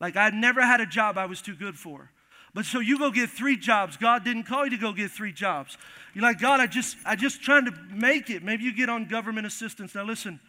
[0.00, 2.10] Like I never had a job I was too good for.
[2.52, 3.96] But so you go get three jobs.
[3.96, 5.78] God didn't call you to go get three jobs.
[6.14, 8.42] You're like, God, I just I just trying to make it.
[8.42, 9.94] Maybe you get on government assistance.
[9.94, 10.40] Now listen,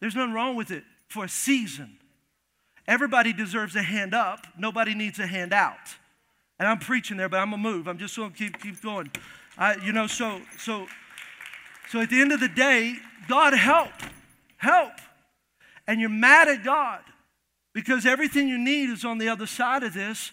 [0.00, 1.98] there's nothing wrong with it for a season.
[2.88, 4.46] Everybody deserves a hand up.
[4.58, 5.96] Nobody needs a hand out.
[6.58, 7.86] And I'm preaching there, but I'm gonna move.
[7.86, 9.10] I'm just gonna keep keep going.
[9.56, 10.86] I, you know, so so
[11.90, 12.96] so at the end of the day,
[13.28, 13.92] God help,
[14.56, 14.92] help,
[15.86, 17.00] and you're mad at God
[17.72, 20.32] because everything you need is on the other side of this,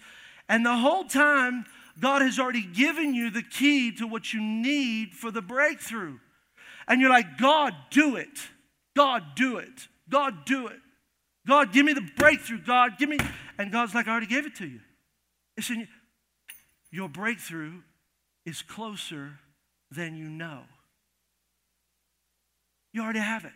[0.50, 1.66] and the whole time
[2.00, 6.18] God has already given you the key to what you need for the breakthrough,
[6.88, 8.50] and you're like, God, do it,
[8.96, 10.80] God, do it, God, do it.
[11.48, 12.60] God, give me the breakthrough.
[12.60, 13.18] God, give me.
[13.58, 14.80] And God's like, I already gave it to you.
[15.58, 15.88] It's in
[16.92, 17.82] your breakthrough
[18.46, 19.40] is closer
[19.92, 20.62] than you know.
[22.94, 23.52] You already have it.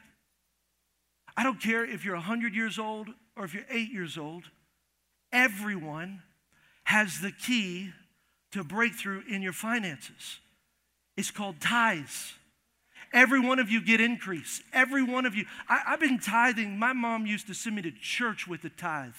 [1.38, 4.44] I don't care if you're 100 years old or if you're eight years old,
[5.34, 6.22] everyone
[6.86, 7.92] has the key
[8.52, 10.40] to breakthrough in your finances.
[11.18, 12.34] It's called tithes.
[13.14, 14.62] Every one of you get increase.
[14.74, 15.46] Every one of you.
[15.68, 16.78] I, have been tithing.
[16.78, 19.14] My mom used to send me to church with the tithe.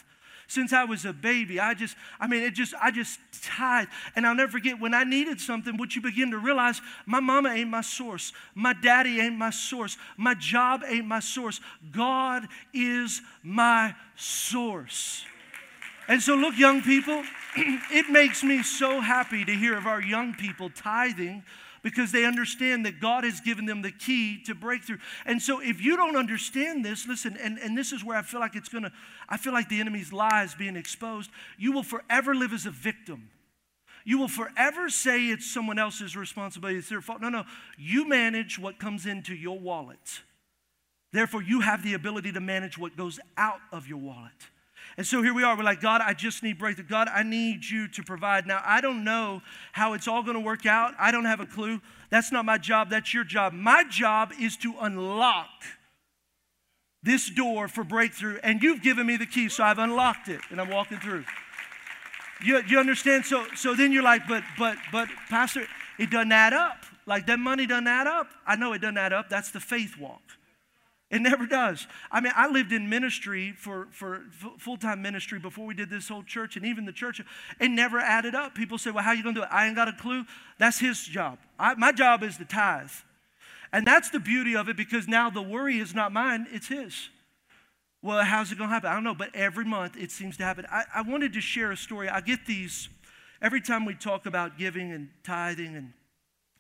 [0.49, 3.89] Since I was a baby, I just, I mean, it just, I just tithe.
[4.15, 7.51] And I'll never forget when I needed something, what you begin to realize, my mama
[7.51, 8.33] ain't my source.
[8.55, 9.97] My daddy ain't my source.
[10.17, 11.61] My job ain't my source.
[11.91, 15.25] God is my source.
[16.09, 17.25] And so, look, young people,
[17.57, 21.43] it makes me so happy to hear of our young people tithing
[21.87, 24.99] Because they understand that God has given them the key to breakthrough.
[25.25, 28.41] And so if you don't understand this, listen, and, and this is where I feel
[28.41, 28.91] like it's gonna,
[29.29, 33.31] I feel like the enemy's lies being exposed, you will forever live as a victim.
[34.05, 37.21] You will forever say it's someone else's responsibility, it's their fault.
[37.21, 37.45] No, no.
[37.79, 40.23] You manage what comes into your wallet.
[41.13, 44.33] Therefore, you have the ability to manage what goes out of your wallet.
[44.97, 45.57] And so here we are.
[45.57, 46.87] We're like, God, I just need breakthrough.
[46.87, 48.47] God, I need you to provide.
[48.47, 50.95] Now, I don't know how it's all going to work out.
[50.99, 51.81] I don't have a clue.
[52.11, 52.89] That's not my job.
[52.89, 53.53] That's your job.
[53.53, 55.51] My job is to unlock
[57.03, 58.39] this door for breakthrough.
[58.43, 61.25] And you've given me the key, so I've unlocked it and I'm walking through.
[62.43, 63.27] You, you understand?
[63.27, 65.67] So, so then you're like, but, but, but, Pastor,
[65.99, 66.85] it doesn't add up.
[67.07, 68.29] Like that money doesn't add up.
[68.47, 69.29] I know it doesn't add up.
[69.29, 70.23] That's the faith walk.
[71.09, 71.87] It never does.
[72.11, 74.23] I mean, I lived in ministry for, for
[74.59, 77.21] full time ministry before we did this whole church, and even the church,
[77.61, 78.57] it never added up.
[78.57, 79.51] People say, Well, how are you going to do it?
[79.53, 80.25] I ain't got a clue.
[80.59, 81.39] That's his job.
[81.59, 82.91] I, my job is the tithe.
[83.73, 87.09] And that's the beauty of it because now the worry is not mine, it's his.
[88.03, 88.91] Well, how's it going to happen?
[88.91, 90.67] I don't know, but every month it seems to happen.
[90.71, 92.09] I, I wanted to share a story.
[92.09, 92.89] I get these
[93.41, 95.93] every time we talk about giving and tithing, and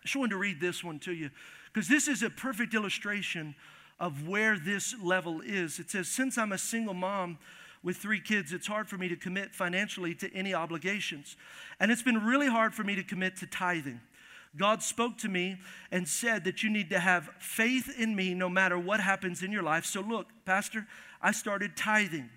[0.00, 1.30] I just wanted to read this one to you
[1.72, 3.54] because this is a perfect illustration
[3.98, 5.78] of where this level is.
[5.78, 7.38] It says, Since I'm a single mom
[7.82, 11.37] with three kids, it's hard for me to commit financially to any obligations.
[11.80, 14.00] And it's been really hard for me to commit to tithing.
[14.56, 15.59] God spoke to me
[15.90, 19.52] and said that you need to have faith in me no matter what happens in
[19.52, 19.85] your life.
[19.85, 20.87] So, look, Pastor,
[21.20, 22.30] I started tithing.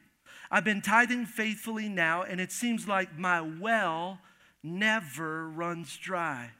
[0.52, 4.20] I've been tithing faithfully now, and it seems like my well
[4.64, 6.52] never runs dry.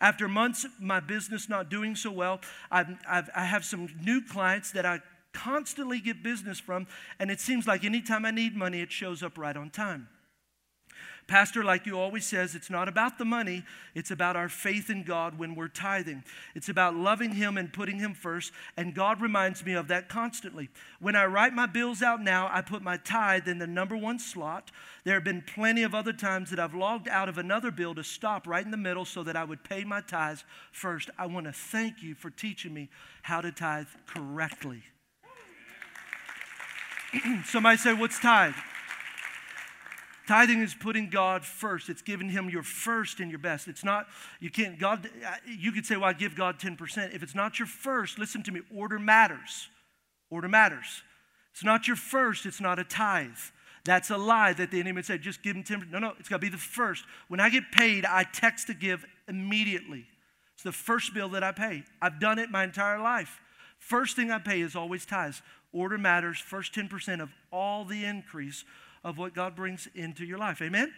[0.00, 4.22] After months of my business not doing so well, I've, I've, I have some new
[4.22, 5.00] clients that I
[5.32, 6.86] constantly get business from,
[7.18, 10.08] and it seems like anytime I need money, it shows up right on time.
[11.28, 13.62] Pastor, like you always says, it's not about the money,
[13.94, 16.24] it's about our faith in God when we're tithing.
[16.54, 20.70] It's about loving Him and putting Him first, and God reminds me of that constantly.
[21.00, 24.18] When I write my bills out now, I put my tithe in the number one
[24.18, 24.70] slot.
[25.04, 28.04] There have been plenty of other times that I've logged out of another bill to
[28.04, 31.10] stop right in the middle so that I would pay my tithes first.
[31.18, 32.88] I want to thank you for teaching me
[33.20, 34.82] how to tithe correctly.
[37.44, 38.54] Somebody say, What's tithe?
[40.28, 41.88] Tithing is putting God first.
[41.88, 43.66] It's giving Him your first and your best.
[43.66, 44.08] It's not,
[44.40, 45.08] you can't, God,
[45.46, 47.14] you could say, well, I give God 10%.
[47.14, 49.70] If it's not your first, listen to me, order matters.
[50.28, 51.02] Order matters.
[51.54, 53.38] It's not your first, it's not a tithe.
[53.86, 55.90] That's a lie that the enemy said, just give him 10%.
[55.90, 57.04] No, no, it's got to be the first.
[57.28, 60.04] When I get paid, I text to give immediately.
[60.52, 61.84] It's the first bill that I pay.
[62.02, 63.40] I've done it my entire life.
[63.78, 65.40] First thing I pay is always tithes.
[65.72, 68.66] Order matters, first 10% of all the increase
[69.04, 70.60] of what God brings into your life.
[70.62, 70.92] Amen?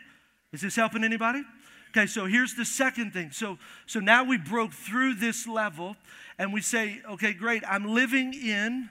[0.53, 1.43] Is this helping anybody?
[1.91, 3.33] Okay, so here's the second thing.
[3.33, 5.97] So, so now we broke through this level
[6.39, 8.89] and we say, okay, great, I'm living in,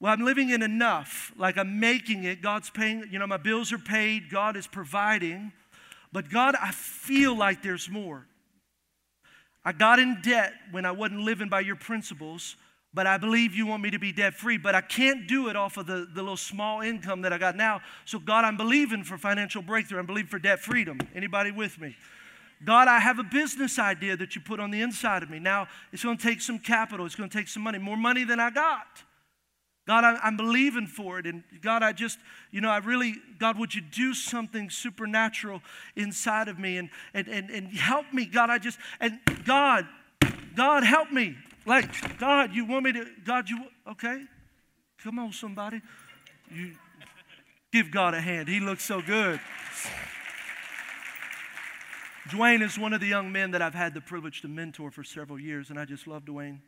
[0.00, 1.32] well, I'm living in enough.
[1.36, 2.42] Like I'm making it.
[2.42, 5.52] God's paying, you know, my bills are paid, God is providing.
[6.12, 8.26] But God, I feel like there's more.
[9.64, 12.56] I got in debt when I wasn't living by your principles
[12.96, 15.54] but I believe you want me to be debt free, but I can't do it
[15.54, 17.82] off of the, the little small income that I got now.
[18.06, 19.98] So, God, I'm believing for financial breakthrough.
[19.98, 20.98] I'm believing for debt freedom.
[21.14, 21.94] Anybody with me?
[22.64, 25.38] God, I have a business idea that you put on the inside of me.
[25.38, 28.24] Now, it's going to take some capital, it's going to take some money, more money
[28.24, 28.86] than I got.
[29.86, 31.26] God, I'm believing for it.
[31.26, 32.18] And God, I just,
[32.50, 35.60] you know, I really, God, would you do something supernatural
[35.96, 38.48] inside of me and, and, and, and help me, God?
[38.48, 39.86] I just, and God,
[40.56, 41.36] God, help me.
[41.66, 44.22] Like, God, you want me to, God, you, okay?
[45.02, 45.82] Come on, somebody.
[46.50, 46.72] You
[47.72, 48.48] give God a hand.
[48.48, 49.40] He looks so good.
[52.28, 55.04] Dwayne is one of the young men that I've had the privilege to mentor for
[55.04, 56.60] several years, and I just love Dwayne.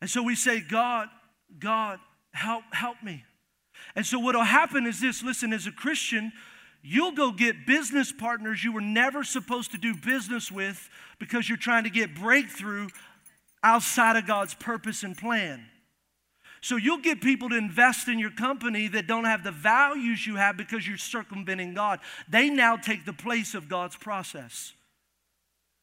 [0.00, 1.08] And so we say, God,
[1.58, 1.98] God,
[2.32, 3.24] help, help me.
[3.94, 6.32] And so what'll happen is this listen, as a Christian,
[6.82, 10.88] you'll go get business partners you were never supposed to do business with
[11.18, 12.88] because you're trying to get breakthrough
[13.62, 15.64] outside of God's purpose and plan.
[16.60, 20.36] So you'll get people to invest in your company that don't have the values you
[20.36, 22.00] have because you're circumventing God.
[22.28, 24.72] They now take the place of God's process.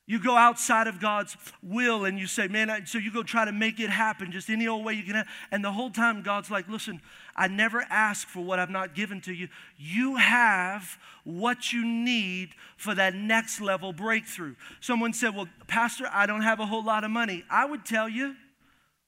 [0.07, 3.51] You go outside of God's will and you say, man, so you go try to
[3.51, 5.25] make it happen just any old way you can.
[5.49, 7.01] And the whole time, God's like, listen,
[7.35, 9.47] I never ask for what I've not given to you.
[9.77, 14.53] You have what you need for that next level breakthrough.
[14.79, 17.43] Someone said, well, Pastor, I don't have a whole lot of money.
[17.49, 18.35] I would tell you,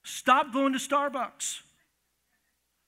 [0.03, 1.61] stop going to Starbucks.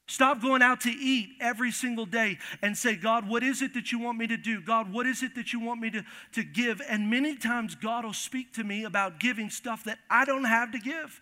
[0.10, 3.91] Stop going out to eat every single day and say, God, what is it that
[3.91, 4.60] you want me to do?
[4.60, 6.03] God, what is it that you want me to,
[6.34, 6.82] to give?
[6.89, 10.72] And many times God will speak to me about giving stuff that I don't have
[10.72, 11.22] to give.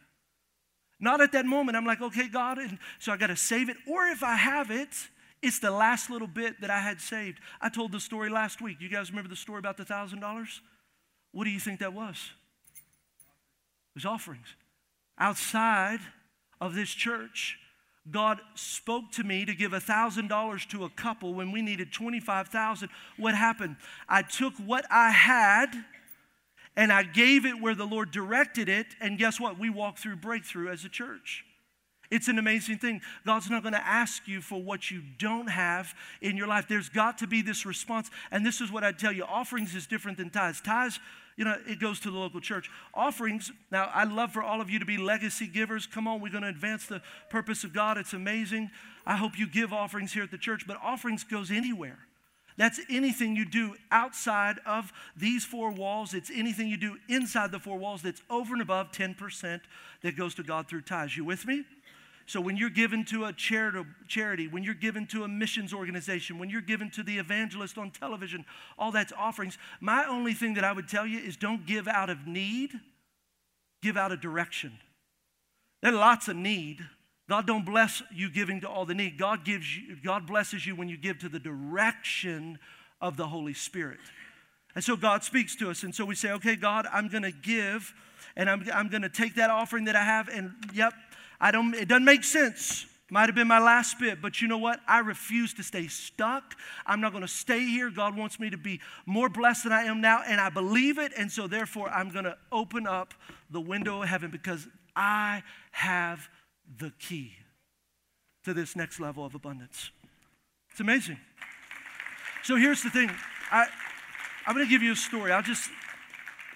[1.02, 1.76] Not at that moment.
[1.76, 3.76] I'm like, okay, God, and so I got to save it.
[3.90, 4.88] Or if I have it,
[5.42, 7.40] it's the last little bit that I had saved.
[7.60, 8.78] I told the story last week.
[8.80, 10.62] You guys remember the story about the thousand dollars?
[11.34, 12.32] What do you think that was?
[12.78, 14.48] It was offerings.
[15.20, 16.00] Outside
[16.62, 17.60] of this church,
[18.12, 22.90] God spoke to me to give $1,000 to a couple when we needed 25,000.
[23.18, 23.76] What happened?
[24.08, 25.74] I took what I had
[26.78, 29.58] and I gave it where the Lord directed it, and guess what?
[29.58, 31.44] We walked through breakthrough as a church.
[32.12, 33.02] It's an amazing thing.
[33.26, 36.68] God's not going to ask you for what you don't have in your life.
[36.70, 38.10] There's got to be this response.
[38.32, 40.62] And this is what I tell you offerings is different than tithes.
[40.62, 41.00] Tithes,
[41.38, 42.70] you know, it goes to the local church.
[42.94, 45.86] Offerings, now I'd love for all of you to be legacy givers.
[45.86, 47.98] Come on, we're going to advance the purpose of God.
[47.98, 48.72] It's amazing.
[49.06, 52.00] I hope you give offerings here at the church, but offerings goes anywhere.
[52.58, 56.16] That's anything you do outside of these four walls.
[56.16, 59.62] It's anything you do inside the four walls that's over and above 10%
[60.02, 61.16] that goes to God through tithes.
[61.16, 61.66] You with me?
[62.28, 66.50] So when you're given to a charity, when you're given to a missions organization, when
[66.50, 68.46] you're given to the evangelist on television,
[68.78, 69.58] all that's offerings.
[69.80, 72.74] My only thing that I would tell you is don't give out of need,
[73.82, 74.74] give out of direction.
[75.82, 76.86] There's lots of need.
[77.30, 79.18] God don't bless you giving to all the need.
[79.18, 82.60] God gives you, God blesses you when you give to the direction
[83.00, 84.00] of the Holy Spirit.
[84.76, 85.84] And so God speaks to us.
[85.84, 87.94] And so we say, okay, God, I'm going to give
[88.36, 90.94] and I'm, I'm going to take that offering that I have and, yep,
[91.40, 92.86] I don't, it doesn't make sense.
[93.10, 94.82] Might have been my last bit, but you know what?
[94.86, 96.56] I refuse to stay stuck.
[96.86, 97.90] I'm not going to stay here.
[97.90, 101.14] God wants me to be more blessed than I am now, and I believe it.
[101.18, 103.14] And so, therefore, I'm going to open up
[103.50, 106.28] the window of heaven because I have
[106.80, 107.32] the key
[108.44, 109.92] to this next level of abundance.
[110.72, 111.18] It's amazing.
[112.44, 113.10] So, here's the thing
[113.52, 113.68] I,
[114.46, 115.32] I'm going to give you a story.
[115.32, 115.70] I'll just,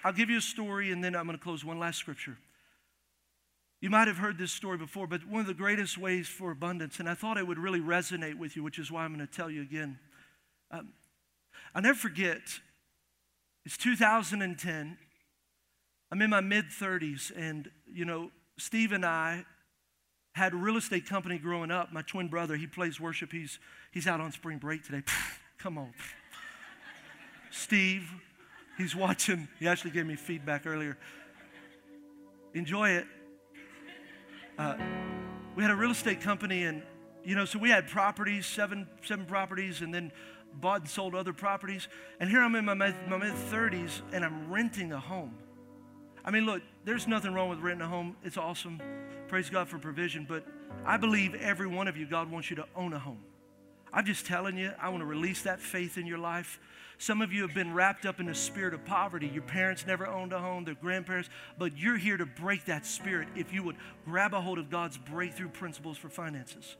[0.03, 2.37] I'll give you a story, and then I'm going to close one last scripture.
[3.81, 6.99] You might have heard this story before, but one of the greatest ways for abundance,
[6.99, 9.33] and I thought it would really resonate with you, which is why I'm going to
[9.33, 9.97] tell you again.
[10.69, 10.89] Um,
[11.73, 12.41] I'll never forget,
[13.65, 14.97] it's 2010.
[16.11, 18.29] I'm in my mid 30s, and, you know,
[18.59, 19.45] Steve and I
[20.33, 21.91] had a real estate company growing up.
[21.91, 23.31] My twin brother, he plays worship.
[23.31, 23.57] He's,
[23.91, 25.01] he's out on spring break today.
[25.57, 25.91] Come on.
[27.49, 28.07] Steve,
[28.77, 29.47] he's watching.
[29.59, 30.97] He actually gave me feedback earlier.
[32.53, 33.07] Enjoy it.
[34.57, 34.77] Uh,
[35.55, 36.83] we had a real estate company, and
[37.23, 40.11] you know, so we had properties, seven seven properties, and then
[40.59, 41.87] bought and sold other properties.
[42.19, 45.35] And here I'm in my my mid 30s, and I'm renting a home.
[46.23, 48.15] I mean, look, there's nothing wrong with renting a home.
[48.23, 48.79] It's awesome.
[49.27, 50.25] Praise God for provision.
[50.27, 50.45] But
[50.85, 53.23] I believe every one of you, God wants you to own a home.
[53.93, 56.59] I'm just telling you, I want to release that faith in your life.
[57.01, 59.27] Some of you have been wrapped up in a spirit of poverty.
[59.27, 63.27] Your parents never owned a home, their grandparents, but you're here to break that spirit
[63.35, 63.75] if you would
[64.05, 66.75] grab a hold of God's breakthrough principles for finances.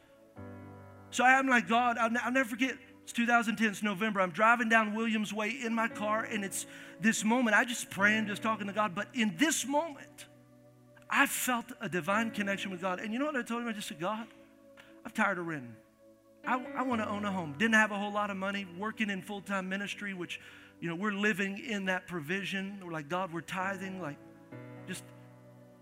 [1.09, 2.77] So I'm like, God, I'll, I'll never forget.
[3.01, 4.21] It's 2010, it's November.
[4.21, 6.67] I'm driving down Williams Way in my car, and it's
[6.99, 7.55] this moment.
[7.55, 8.93] I just praying, just talking to God.
[8.93, 10.27] But in this moment,
[11.09, 12.99] I felt a divine connection with God.
[12.99, 13.69] And you know what I told him?
[13.69, 14.27] I just said, God,
[15.03, 15.75] I'm tired of renting.
[16.45, 17.55] I, I want to own a home.
[17.57, 20.39] Didn't have a whole lot of money, working in full time ministry, which,
[20.79, 22.79] you know, we're living in that provision.
[22.83, 24.17] We're like, God, we're tithing, like,
[24.87, 25.03] just,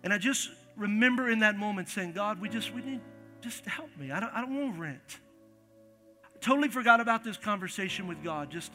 [0.04, 3.02] and I just remember in that moment saying, God, we just, we need,
[3.42, 4.12] just help me.
[4.12, 5.20] I don't, I don't want rent.
[6.42, 8.52] totally forgot about this conversation with God.
[8.52, 8.72] Just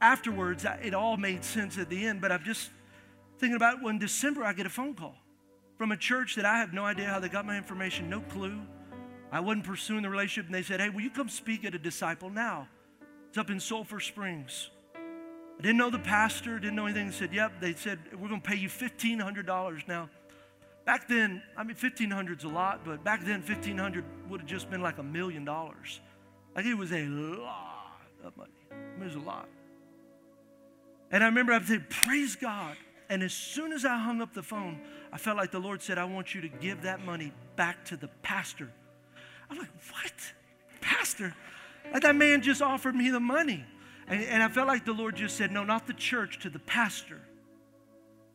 [0.00, 2.70] afterwards, it all made sense at the end, but I'm just
[3.38, 5.14] thinking about when December I get a phone call
[5.76, 8.60] from a church that I have no idea how they got my information, no clue.
[9.30, 11.78] I wasn't pursuing the relationship, and they said, Hey, will you come speak at a
[11.78, 12.68] disciple now?
[13.28, 14.70] It's up in Sulphur Springs.
[14.94, 17.06] I didn't know the pastor, didn't know anything.
[17.06, 17.52] They said, Yep.
[17.60, 19.88] They said, We're going to pay you $1,500.
[19.88, 20.08] Now,
[20.86, 24.70] back then, I mean, 1500 is a lot, but back then, 1500 would have just
[24.70, 26.00] been like a million dollars.
[26.56, 28.50] Like it was a lot of money.
[28.70, 29.48] it was a lot.
[31.10, 32.76] And I remember I said, Praise God.
[33.10, 34.80] And as soon as I hung up the phone,
[35.12, 37.96] I felt like the Lord said, I want you to give that money back to
[37.96, 38.70] the pastor
[39.50, 40.12] I'm like, what?
[40.80, 41.34] Pastor?
[41.92, 43.64] That man just offered me the money.
[44.06, 46.58] And, and I felt like the Lord just said, no, not the church, to the
[46.58, 47.20] pastor.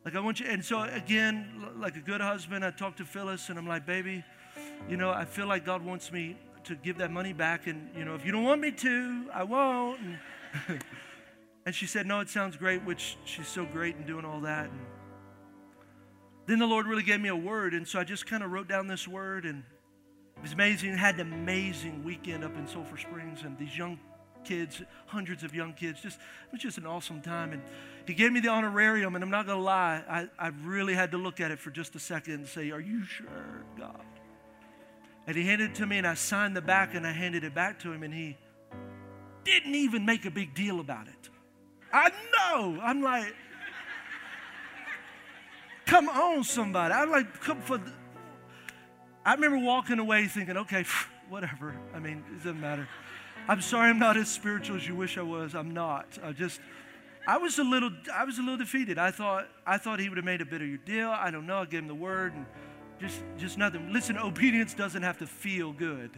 [0.04, 3.48] Like I want you, and so again, like a good husband, I talked to Phyllis
[3.48, 4.22] and I'm like, baby,
[4.88, 7.66] you know, I feel like God wants me to give that money back.
[7.66, 10.00] And, you know, if you don't want me to, I won't.
[10.00, 10.18] And,
[11.66, 14.66] and she said, no, it sounds great, which she's so great in doing all that.
[14.66, 14.80] And
[16.46, 17.72] then the Lord really gave me a word.
[17.72, 19.62] And so I just kind of wrote down this word and
[20.44, 20.94] was amazing.
[20.94, 23.98] Had an amazing weekend up in Sulphur Springs, and these young
[24.44, 26.02] kids, hundreds of young kids.
[26.02, 27.54] Just it was just an awesome time.
[27.54, 27.62] And
[28.06, 31.16] he gave me the honorarium, and I'm not gonna lie, I, I really had to
[31.16, 34.04] look at it for just a second and say, Are you sure, God?
[35.26, 37.54] And he handed it to me, and I signed the back and I handed it
[37.54, 38.36] back to him, and he
[39.44, 41.30] didn't even make a big deal about it.
[41.90, 42.78] I know.
[42.82, 43.34] I'm like,
[45.86, 46.92] come on, somebody.
[46.92, 47.78] I'm like, come for.
[47.78, 48.03] The...
[49.24, 50.84] I remember walking away thinking, okay,
[51.28, 51.74] whatever.
[51.94, 52.88] I mean, it doesn't matter.
[53.48, 55.54] I'm sorry I'm not as spiritual as you wish I was.
[55.54, 56.18] I'm not.
[56.22, 56.60] I just
[57.26, 58.98] I was a little I was a little defeated.
[58.98, 61.10] I thought I thought he would have made a bigger deal.
[61.10, 61.58] I don't know.
[61.58, 62.46] I gave him the word and
[62.98, 63.92] just just nothing.
[63.92, 66.10] Listen, obedience doesn't have to feel good.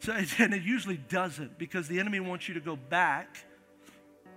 [0.00, 3.44] So and it usually doesn't because the enemy wants you to go back.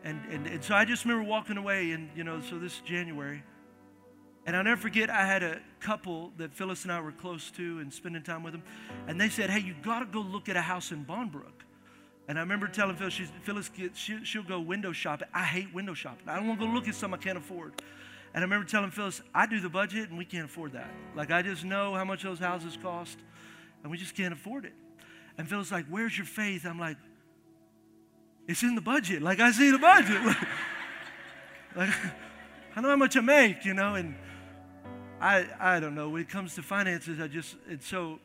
[0.03, 3.43] And, and, and so I just remember walking away and you know, so this January.
[4.45, 7.79] And I'll never forget, I had a couple that Phyllis and I were close to
[7.79, 8.63] and spending time with them.
[9.07, 11.63] And they said, Hey, you got to go look at a house in Bonbrook.
[12.27, 15.27] And I remember telling Phyllis, Phyllis gets, she, she'll go window shopping.
[15.33, 16.27] I hate window shopping.
[16.27, 17.73] I don't want to go look at something I can't afford.
[18.33, 20.89] And I remember telling Phyllis, I do the budget and we can't afford that.
[21.15, 23.17] Like, I just know how much those houses cost
[23.83, 24.73] and we just can't afford it.
[25.37, 26.65] And Phyllis like, Where's your faith?
[26.65, 26.97] I'm like,
[28.47, 29.21] It's in the budget.
[29.21, 30.21] Like, I see the budget.
[31.75, 31.89] like,
[32.75, 34.15] I know how much I make, you know, and
[35.19, 36.09] I, I don't know.
[36.09, 38.19] When it comes to finances, I just, it's so,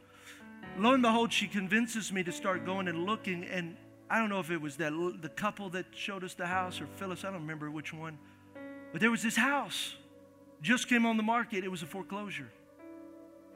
[0.76, 3.44] lo and behold, she convinces me to start going and looking.
[3.44, 3.76] And
[4.08, 6.86] I don't know if it was that the couple that showed us the house or
[6.96, 8.18] Phyllis, I don't remember which one.
[8.92, 9.94] But there was this house,
[10.62, 11.64] just came on the market.
[11.64, 12.50] It was a foreclosure.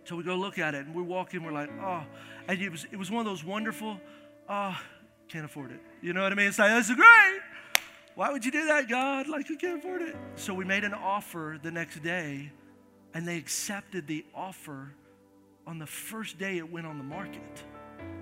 [0.05, 2.05] So we go look at it and we're walking, we're like, oh.
[2.47, 3.99] And it was, it was one of those wonderful,
[4.49, 4.79] oh,
[5.29, 5.81] can't afford it.
[6.03, 6.47] You know what I mean?
[6.47, 7.41] It's like, that's great.
[8.15, 9.27] Why would you do that, God?
[9.27, 10.15] Like, you can't afford it.
[10.37, 12.53] So we made an offer the next day
[13.15, 14.93] and they accepted the offer
[15.67, 17.65] on the first day it went on the market.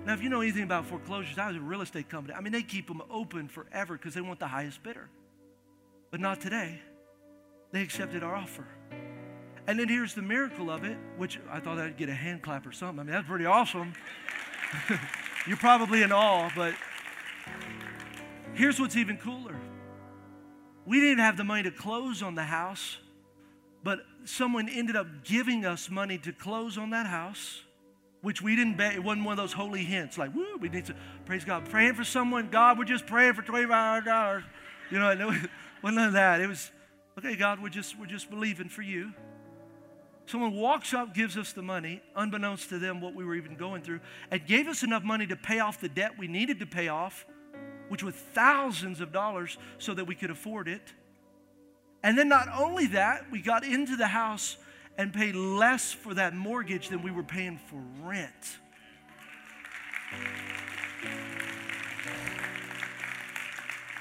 [0.05, 2.35] Now, if you know anything about foreclosures, I was a real estate company.
[2.35, 5.09] I mean, they keep them open forever because they want the highest bidder.
[6.11, 6.79] But not today.
[7.71, 8.67] They accepted our offer.
[9.65, 12.67] And then here's the miracle of it, which I thought I'd get a hand clap
[12.67, 12.99] or something.
[12.99, 13.93] I mean, that's pretty awesome.
[15.47, 16.75] You're probably in awe, but
[18.53, 19.55] here's what's even cooler.
[20.85, 22.97] We didn't have the money to close on the house,
[23.83, 27.61] but someone ended up giving us money to close on that house,
[28.21, 28.95] which we didn't bet.
[28.95, 31.69] It wasn't one of those holy hints like, woo, we need to praise God.
[31.69, 34.43] Praying for someone, God, we're just praying for $25.
[34.89, 35.49] You know, it wasn't
[35.83, 36.39] none of that.
[36.39, 36.71] It was,
[37.17, 39.13] okay, God, we're just, we're just believing for you.
[40.25, 43.81] Someone walks up, gives us the money, unbeknownst to them what we were even going
[43.81, 43.99] through,
[44.31, 47.25] and gave us enough money to pay off the debt we needed to pay off,
[47.89, 50.93] which was thousands of dollars, so that we could afford it.
[52.03, 54.57] And then not only that, we got into the house
[54.97, 58.59] and paid less for that mortgage than we were paying for rent.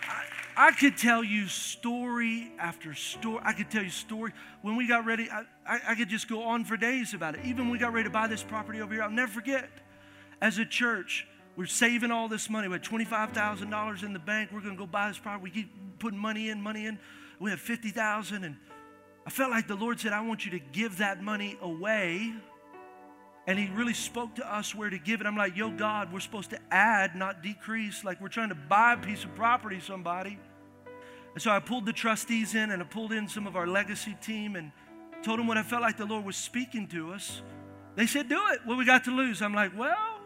[0.09, 0.25] I,
[0.57, 3.41] I could tell you story after story.
[3.45, 4.33] I could tell you story.
[4.63, 7.43] When we got ready, I, I, I could just go on for days about it.
[7.45, 9.71] Even when we got ready to buy this property over here, I'll never forget.
[10.41, 12.67] As a church, we're saving all this money.
[12.67, 14.51] We had $25,000 in the bank.
[14.53, 15.45] We're going to go buy this property.
[15.45, 16.99] We keep putting money in, money in
[17.43, 18.57] we have 50,000 and
[19.27, 22.33] I felt like the Lord said, I want you to give that money away.
[23.49, 25.27] And he really spoke to us where to give it.
[25.27, 28.05] I'm like, yo, God, we're supposed to add, not decrease.
[28.05, 30.39] Like we're trying to buy a piece of property, somebody.
[31.35, 34.17] And so I pulled the trustees in and I pulled in some of our legacy
[34.23, 34.71] team and
[35.25, 37.43] told them what I felt like the Lord was speaking to us.
[37.97, 38.61] They said, do it.
[38.65, 39.43] What we got to lose?
[39.43, 40.21] I'm like, well,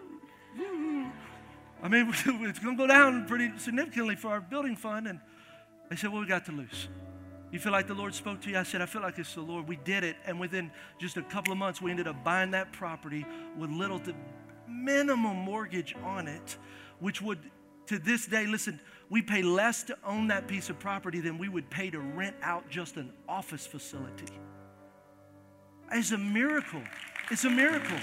[1.82, 5.06] I mean, it's going to go down pretty significantly for our building fund.
[5.08, 5.20] And
[5.88, 6.88] they said, what we got to lose?
[7.52, 8.58] You feel like the Lord spoke to you?
[8.58, 9.68] I said, I feel like it's the Lord.
[9.68, 10.16] We did it.
[10.26, 13.24] And within just a couple of months, we ended up buying that property
[13.56, 14.14] with little to
[14.68, 16.56] minimum mortgage on it,
[16.98, 17.38] which would,
[17.86, 21.48] to this day, listen, we pay less to own that piece of property than we
[21.48, 24.26] would pay to rent out just an office facility.
[25.92, 26.82] It's a miracle.
[27.30, 27.98] It's a miracle.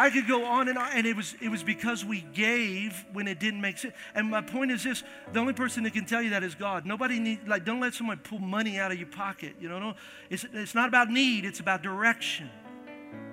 [0.00, 3.28] I could go on and on, and it was, it was because we gave when
[3.28, 3.92] it didn't make sense.
[4.14, 5.02] And my point is this
[5.34, 6.86] the only person that can tell you that is God.
[6.86, 9.56] Nobody need like, don't let someone pull money out of your pocket.
[9.60, 9.94] You know, no,
[10.30, 12.48] it's, it's not about need, it's about direction,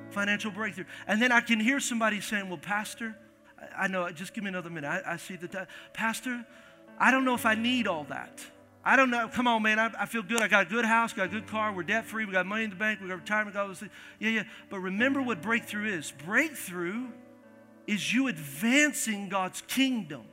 [0.10, 0.84] financial breakthrough.
[1.08, 3.16] And then I can hear somebody saying, Well, Pastor,
[3.58, 4.90] I, I know, just give me another minute.
[4.90, 6.46] I, I see that, uh, Pastor,
[7.00, 8.46] I don't know if I need all that.
[8.88, 9.28] I don't know.
[9.28, 9.80] Come on, man.
[9.80, 10.42] I, I, feel good.
[10.42, 11.74] I got a good house, got a good car.
[11.74, 12.24] We're debt free.
[12.24, 13.02] We got money in the bank.
[13.02, 13.54] We got retirement.
[13.54, 13.84] Got all those.
[14.18, 14.44] Yeah, yeah.
[14.70, 17.08] But remember what breakthrough is breakthrough
[17.86, 20.24] is you advancing God's kingdom.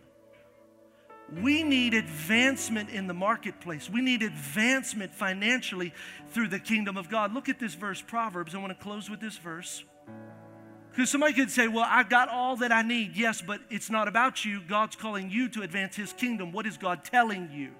[1.43, 3.91] We need advancement in the marketplace.
[3.91, 5.93] We need advancement financially
[6.29, 7.35] through the kingdom of God.
[7.35, 8.55] Look at this verse, Proverbs.
[8.55, 9.83] I want to close with this verse.
[10.93, 13.17] Because somebody could say, Well, I've got all that I need.
[13.17, 14.61] Yes, but it's not about you.
[14.61, 16.53] God's calling you to advance His kingdom.
[16.53, 17.73] What is God telling you?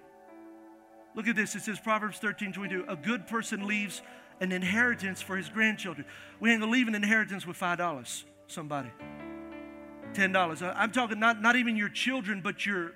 [1.15, 1.55] Look at this.
[1.55, 2.85] It says Proverbs 13 22.
[2.89, 4.03] A good person leaves
[4.41, 6.07] an inheritance for his grandchildren.
[6.41, 8.91] We ain't gonna leave an inheritance with $5, somebody.
[10.13, 10.75] $10.
[10.77, 12.93] I'm talking not, not even your children, but your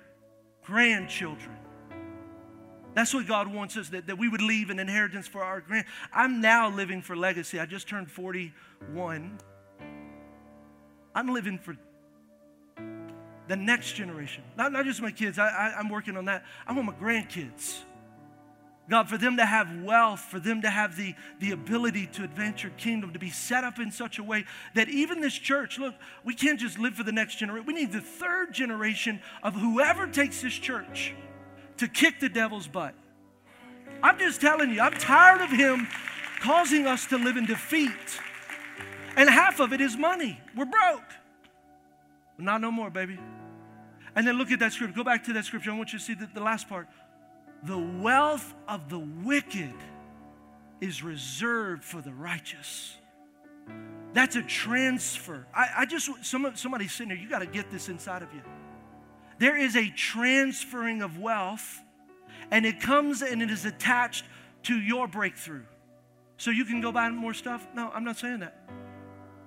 [0.63, 1.55] grandchildren.
[2.93, 5.85] That's what God wants us, that, that we would leave an inheritance for our grand.
[6.13, 7.59] I'm now living for legacy.
[7.59, 9.39] I just turned 41.
[11.15, 11.77] I'm living for
[13.47, 14.43] the next generation.
[14.57, 15.39] Not, not just my kids.
[15.39, 16.45] I, I, I'm working on that.
[16.67, 17.79] I want my grandkids.
[18.89, 22.63] God, for them to have wealth, for them to have the, the ability to advance
[22.63, 25.93] your kingdom, to be set up in such a way that even this church, look,
[26.23, 27.67] we can't just live for the next generation.
[27.67, 31.13] We need the third generation of whoever takes this church
[31.77, 32.95] to kick the devil's butt.
[34.01, 35.87] I'm just telling you, I'm tired of him
[36.41, 37.91] causing us to live in defeat.
[39.15, 40.39] And half of it is money.
[40.55, 41.03] We're broke.
[42.39, 43.19] Not no more, baby.
[44.15, 44.95] And then look at that scripture.
[44.95, 45.71] Go back to that scripture.
[45.71, 46.87] I want you to see the, the last part.
[47.63, 49.73] The wealth of the wicked
[50.81, 52.95] is reserved for the righteous.
[54.13, 55.45] That's a transfer.
[55.53, 58.41] I, I just, some, somebody sitting there, you got to get this inside of you.
[59.37, 61.81] There is a transferring of wealth,
[62.51, 64.25] and it comes and it is attached
[64.63, 65.63] to your breakthrough.
[66.37, 67.67] So you can go buy more stuff?
[67.75, 68.69] No, I'm not saying that.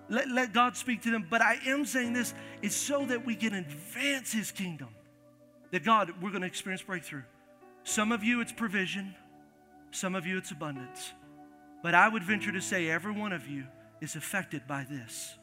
[0.08, 1.26] Let, let God speak to them.
[1.28, 4.88] But I am saying this it's so that we can advance His kingdom.
[5.70, 7.22] That God, we're going to experience breakthrough.
[7.84, 9.14] Some of you, it's provision,
[9.90, 11.12] some of you, it's abundance.
[11.82, 13.64] But I would venture to say every one of you
[14.00, 15.36] is affected by this.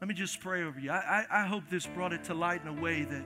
[0.00, 0.90] Let me just pray over you.
[0.90, 3.24] I, I, I, hope this brought it to light in a way that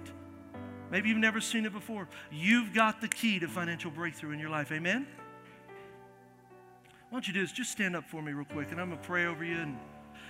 [0.91, 2.09] maybe you've never seen it before.
[2.31, 4.70] You've got the key to financial breakthrough in your life.
[4.70, 5.07] Amen?
[7.11, 9.07] What you do is just stand up for me real quick, and I'm going to
[9.07, 9.57] pray over you.
[9.57, 9.76] And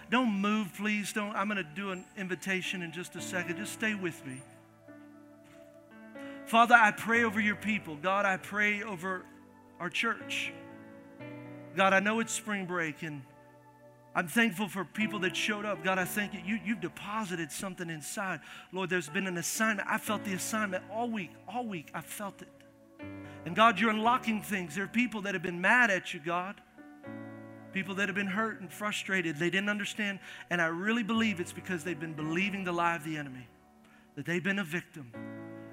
[0.09, 1.13] don't move, please.
[1.13, 1.37] Don't.
[1.37, 3.59] I'm going to do an invitation in just a second.
[3.59, 4.41] Just stay with me.
[6.51, 7.95] Father, I pray over your people.
[7.95, 9.25] God, I pray over
[9.79, 10.53] our church.
[11.77, 13.23] God, I know it's spring break and
[14.17, 15.85] I'm thankful for people that showed up.
[15.85, 16.41] God, I thank you.
[16.45, 16.59] you.
[16.65, 18.41] You've deposited something inside.
[18.73, 19.87] Lord, there's been an assignment.
[19.89, 21.31] I felt the assignment all week.
[21.47, 22.49] All week, I felt it.
[23.47, 24.75] And God, you're unlocking things.
[24.75, 26.61] There are people that have been mad at you, God.
[27.73, 29.37] People that have been hurt and frustrated.
[29.37, 30.19] They didn't understand.
[30.51, 33.47] And I really believe it's because they've been believing the lie of the enemy,
[34.17, 35.13] that they've been a victim.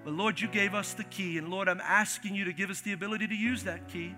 [0.08, 1.38] But Lord, you gave us the key.
[1.38, 4.16] And Lord, I'm asking you to give us the ability to use that key.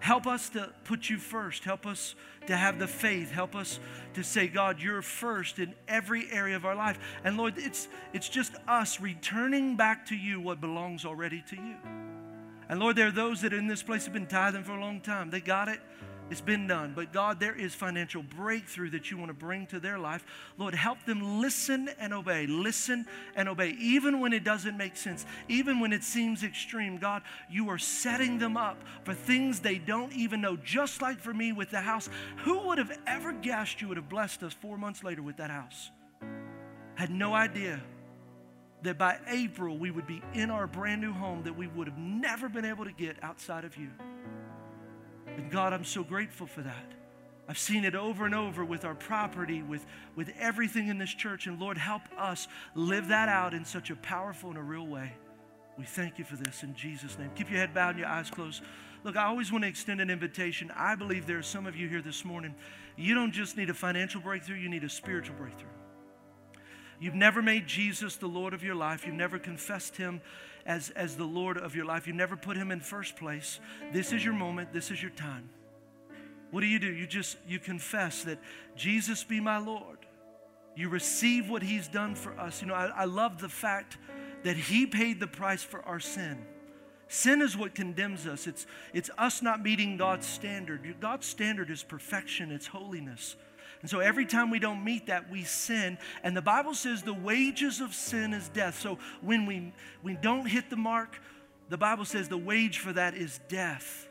[0.00, 1.64] Help us to put you first.
[1.64, 2.14] Help us
[2.46, 3.30] to have the faith.
[3.30, 3.80] Help us
[4.12, 6.98] to say, God, you're first in every area of our life.
[7.24, 11.76] And Lord, it's, it's just us returning back to you what belongs already to you.
[12.68, 15.00] And Lord, there are those that in this place have been tithing for a long
[15.00, 15.30] time.
[15.30, 15.80] They got it.
[16.30, 16.92] It's been done.
[16.94, 20.24] But God, there is financial breakthrough that you want to bring to their life.
[20.58, 22.46] Lord, help them listen and obey.
[22.46, 23.76] Listen and obey.
[23.80, 28.38] Even when it doesn't make sense, even when it seems extreme, God, you are setting
[28.38, 30.56] them up for things they don't even know.
[30.56, 32.10] Just like for me with the house.
[32.44, 35.50] Who would have ever guessed you would have blessed us four months later with that
[35.50, 35.90] house?
[36.94, 37.80] Had no idea
[38.82, 41.98] that by April we would be in our brand new home that we would have
[41.98, 43.88] never been able to get outside of you.
[45.38, 46.92] And God, I'm so grateful for that.
[47.48, 49.86] I've seen it over and over with our property, with,
[50.16, 51.46] with everything in this church.
[51.46, 55.12] And Lord, help us live that out in such a powerful and a real way.
[55.78, 57.30] We thank you for this in Jesus' name.
[57.36, 58.62] Keep your head bowed and your eyes closed.
[59.04, 60.72] Look, I always want to extend an invitation.
[60.74, 62.54] I believe there are some of you here this morning.
[62.96, 65.70] You don't just need a financial breakthrough, you need a spiritual breakthrough.
[67.00, 69.06] You've never made Jesus the Lord of your life.
[69.06, 70.20] You've never confessed him
[70.68, 72.06] as, as the Lord of your life.
[72.06, 73.58] You never put him in first place.
[73.92, 74.72] This is your moment.
[74.72, 75.48] This is your time.
[76.50, 76.92] What do you do?
[76.92, 78.38] You just you confess that
[78.76, 79.98] Jesus be my Lord.
[80.76, 82.60] You receive what he's done for us.
[82.62, 83.98] You know, I, I love the fact
[84.44, 86.38] that he paid the price for our sin.
[87.08, 88.46] Sin is what condemns us.
[88.46, 90.96] It's, it's us not meeting God's standard.
[91.00, 93.34] God's standard is perfection, it's holiness.
[93.80, 95.98] And so every time we don't meet that, we sin.
[96.22, 98.80] And the Bible says the wages of sin is death.
[98.80, 99.72] So when we,
[100.02, 101.20] we don't hit the mark,
[101.68, 104.08] the Bible says the wage for that is death.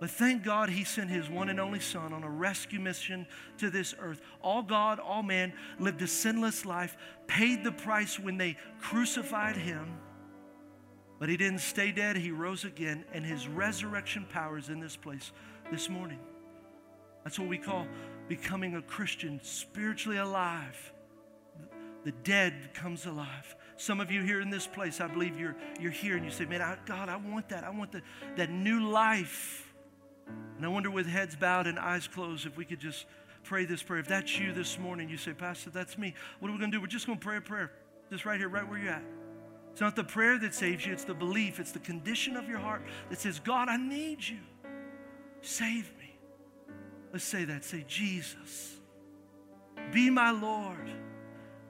[0.00, 3.26] But thank God he sent his one and only Son on a rescue mission
[3.58, 4.22] to this earth.
[4.42, 9.98] All God, all man, lived a sinless life, paid the price when they crucified him.
[11.18, 14.96] But he didn't stay dead, he rose again, and his resurrection power is in this
[14.96, 15.32] place
[15.70, 16.18] this morning.
[17.24, 17.86] That's what we call
[18.28, 20.92] becoming a Christian, spiritually alive.
[22.04, 23.56] The dead comes alive.
[23.76, 26.44] Some of you here in this place, I believe you're, you're here and you say,
[26.44, 27.64] Man, I, God, I want that.
[27.64, 28.02] I want the,
[28.36, 29.72] that new life.
[30.56, 33.06] And I wonder, with heads bowed and eyes closed, if we could just
[33.42, 34.00] pray this prayer.
[34.00, 36.14] If that's you this morning, you say, Pastor, that's me.
[36.38, 36.80] What are we going to do?
[36.80, 37.72] We're just going to pray a prayer.
[38.10, 39.04] Just right here, right where you're at.
[39.72, 42.58] It's not the prayer that saves you, it's the belief, it's the condition of your
[42.58, 44.38] heart that says, God, I need you.
[45.42, 45.99] Save me.
[47.12, 47.64] Let's say that.
[47.64, 48.76] Say, Jesus,
[49.92, 50.90] be my Lord,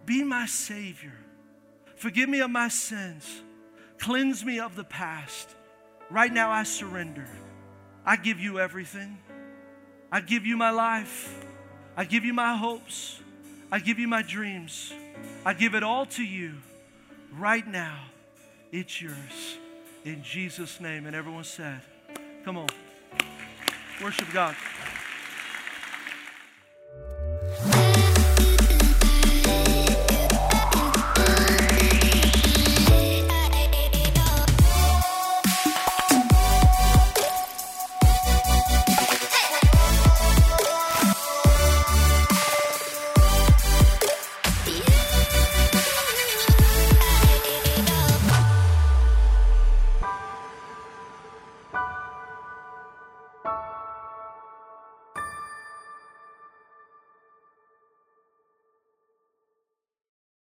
[0.04, 1.14] be my Savior.
[1.96, 3.42] Forgive me of my sins,
[3.98, 5.54] cleanse me of the past.
[6.10, 7.28] Right now, I surrender.
[8.04, 9.18] I give you everything.
[10.10, 11.44] I give you my life.
[11.96, 13.20] I give you my hopes.
[13.70, 14.92] I give you my dreams.
[15.44, 16.54] I give it all to you
[17.38, 17.98] right now.
[18.72, 19.58] It's yours.
[20.04, 21.06] In Jesus' name.
[21.06, 21.80] And everyone said,
[22.44, 22.68] Come on.
[24.02, 24.56] Worship God.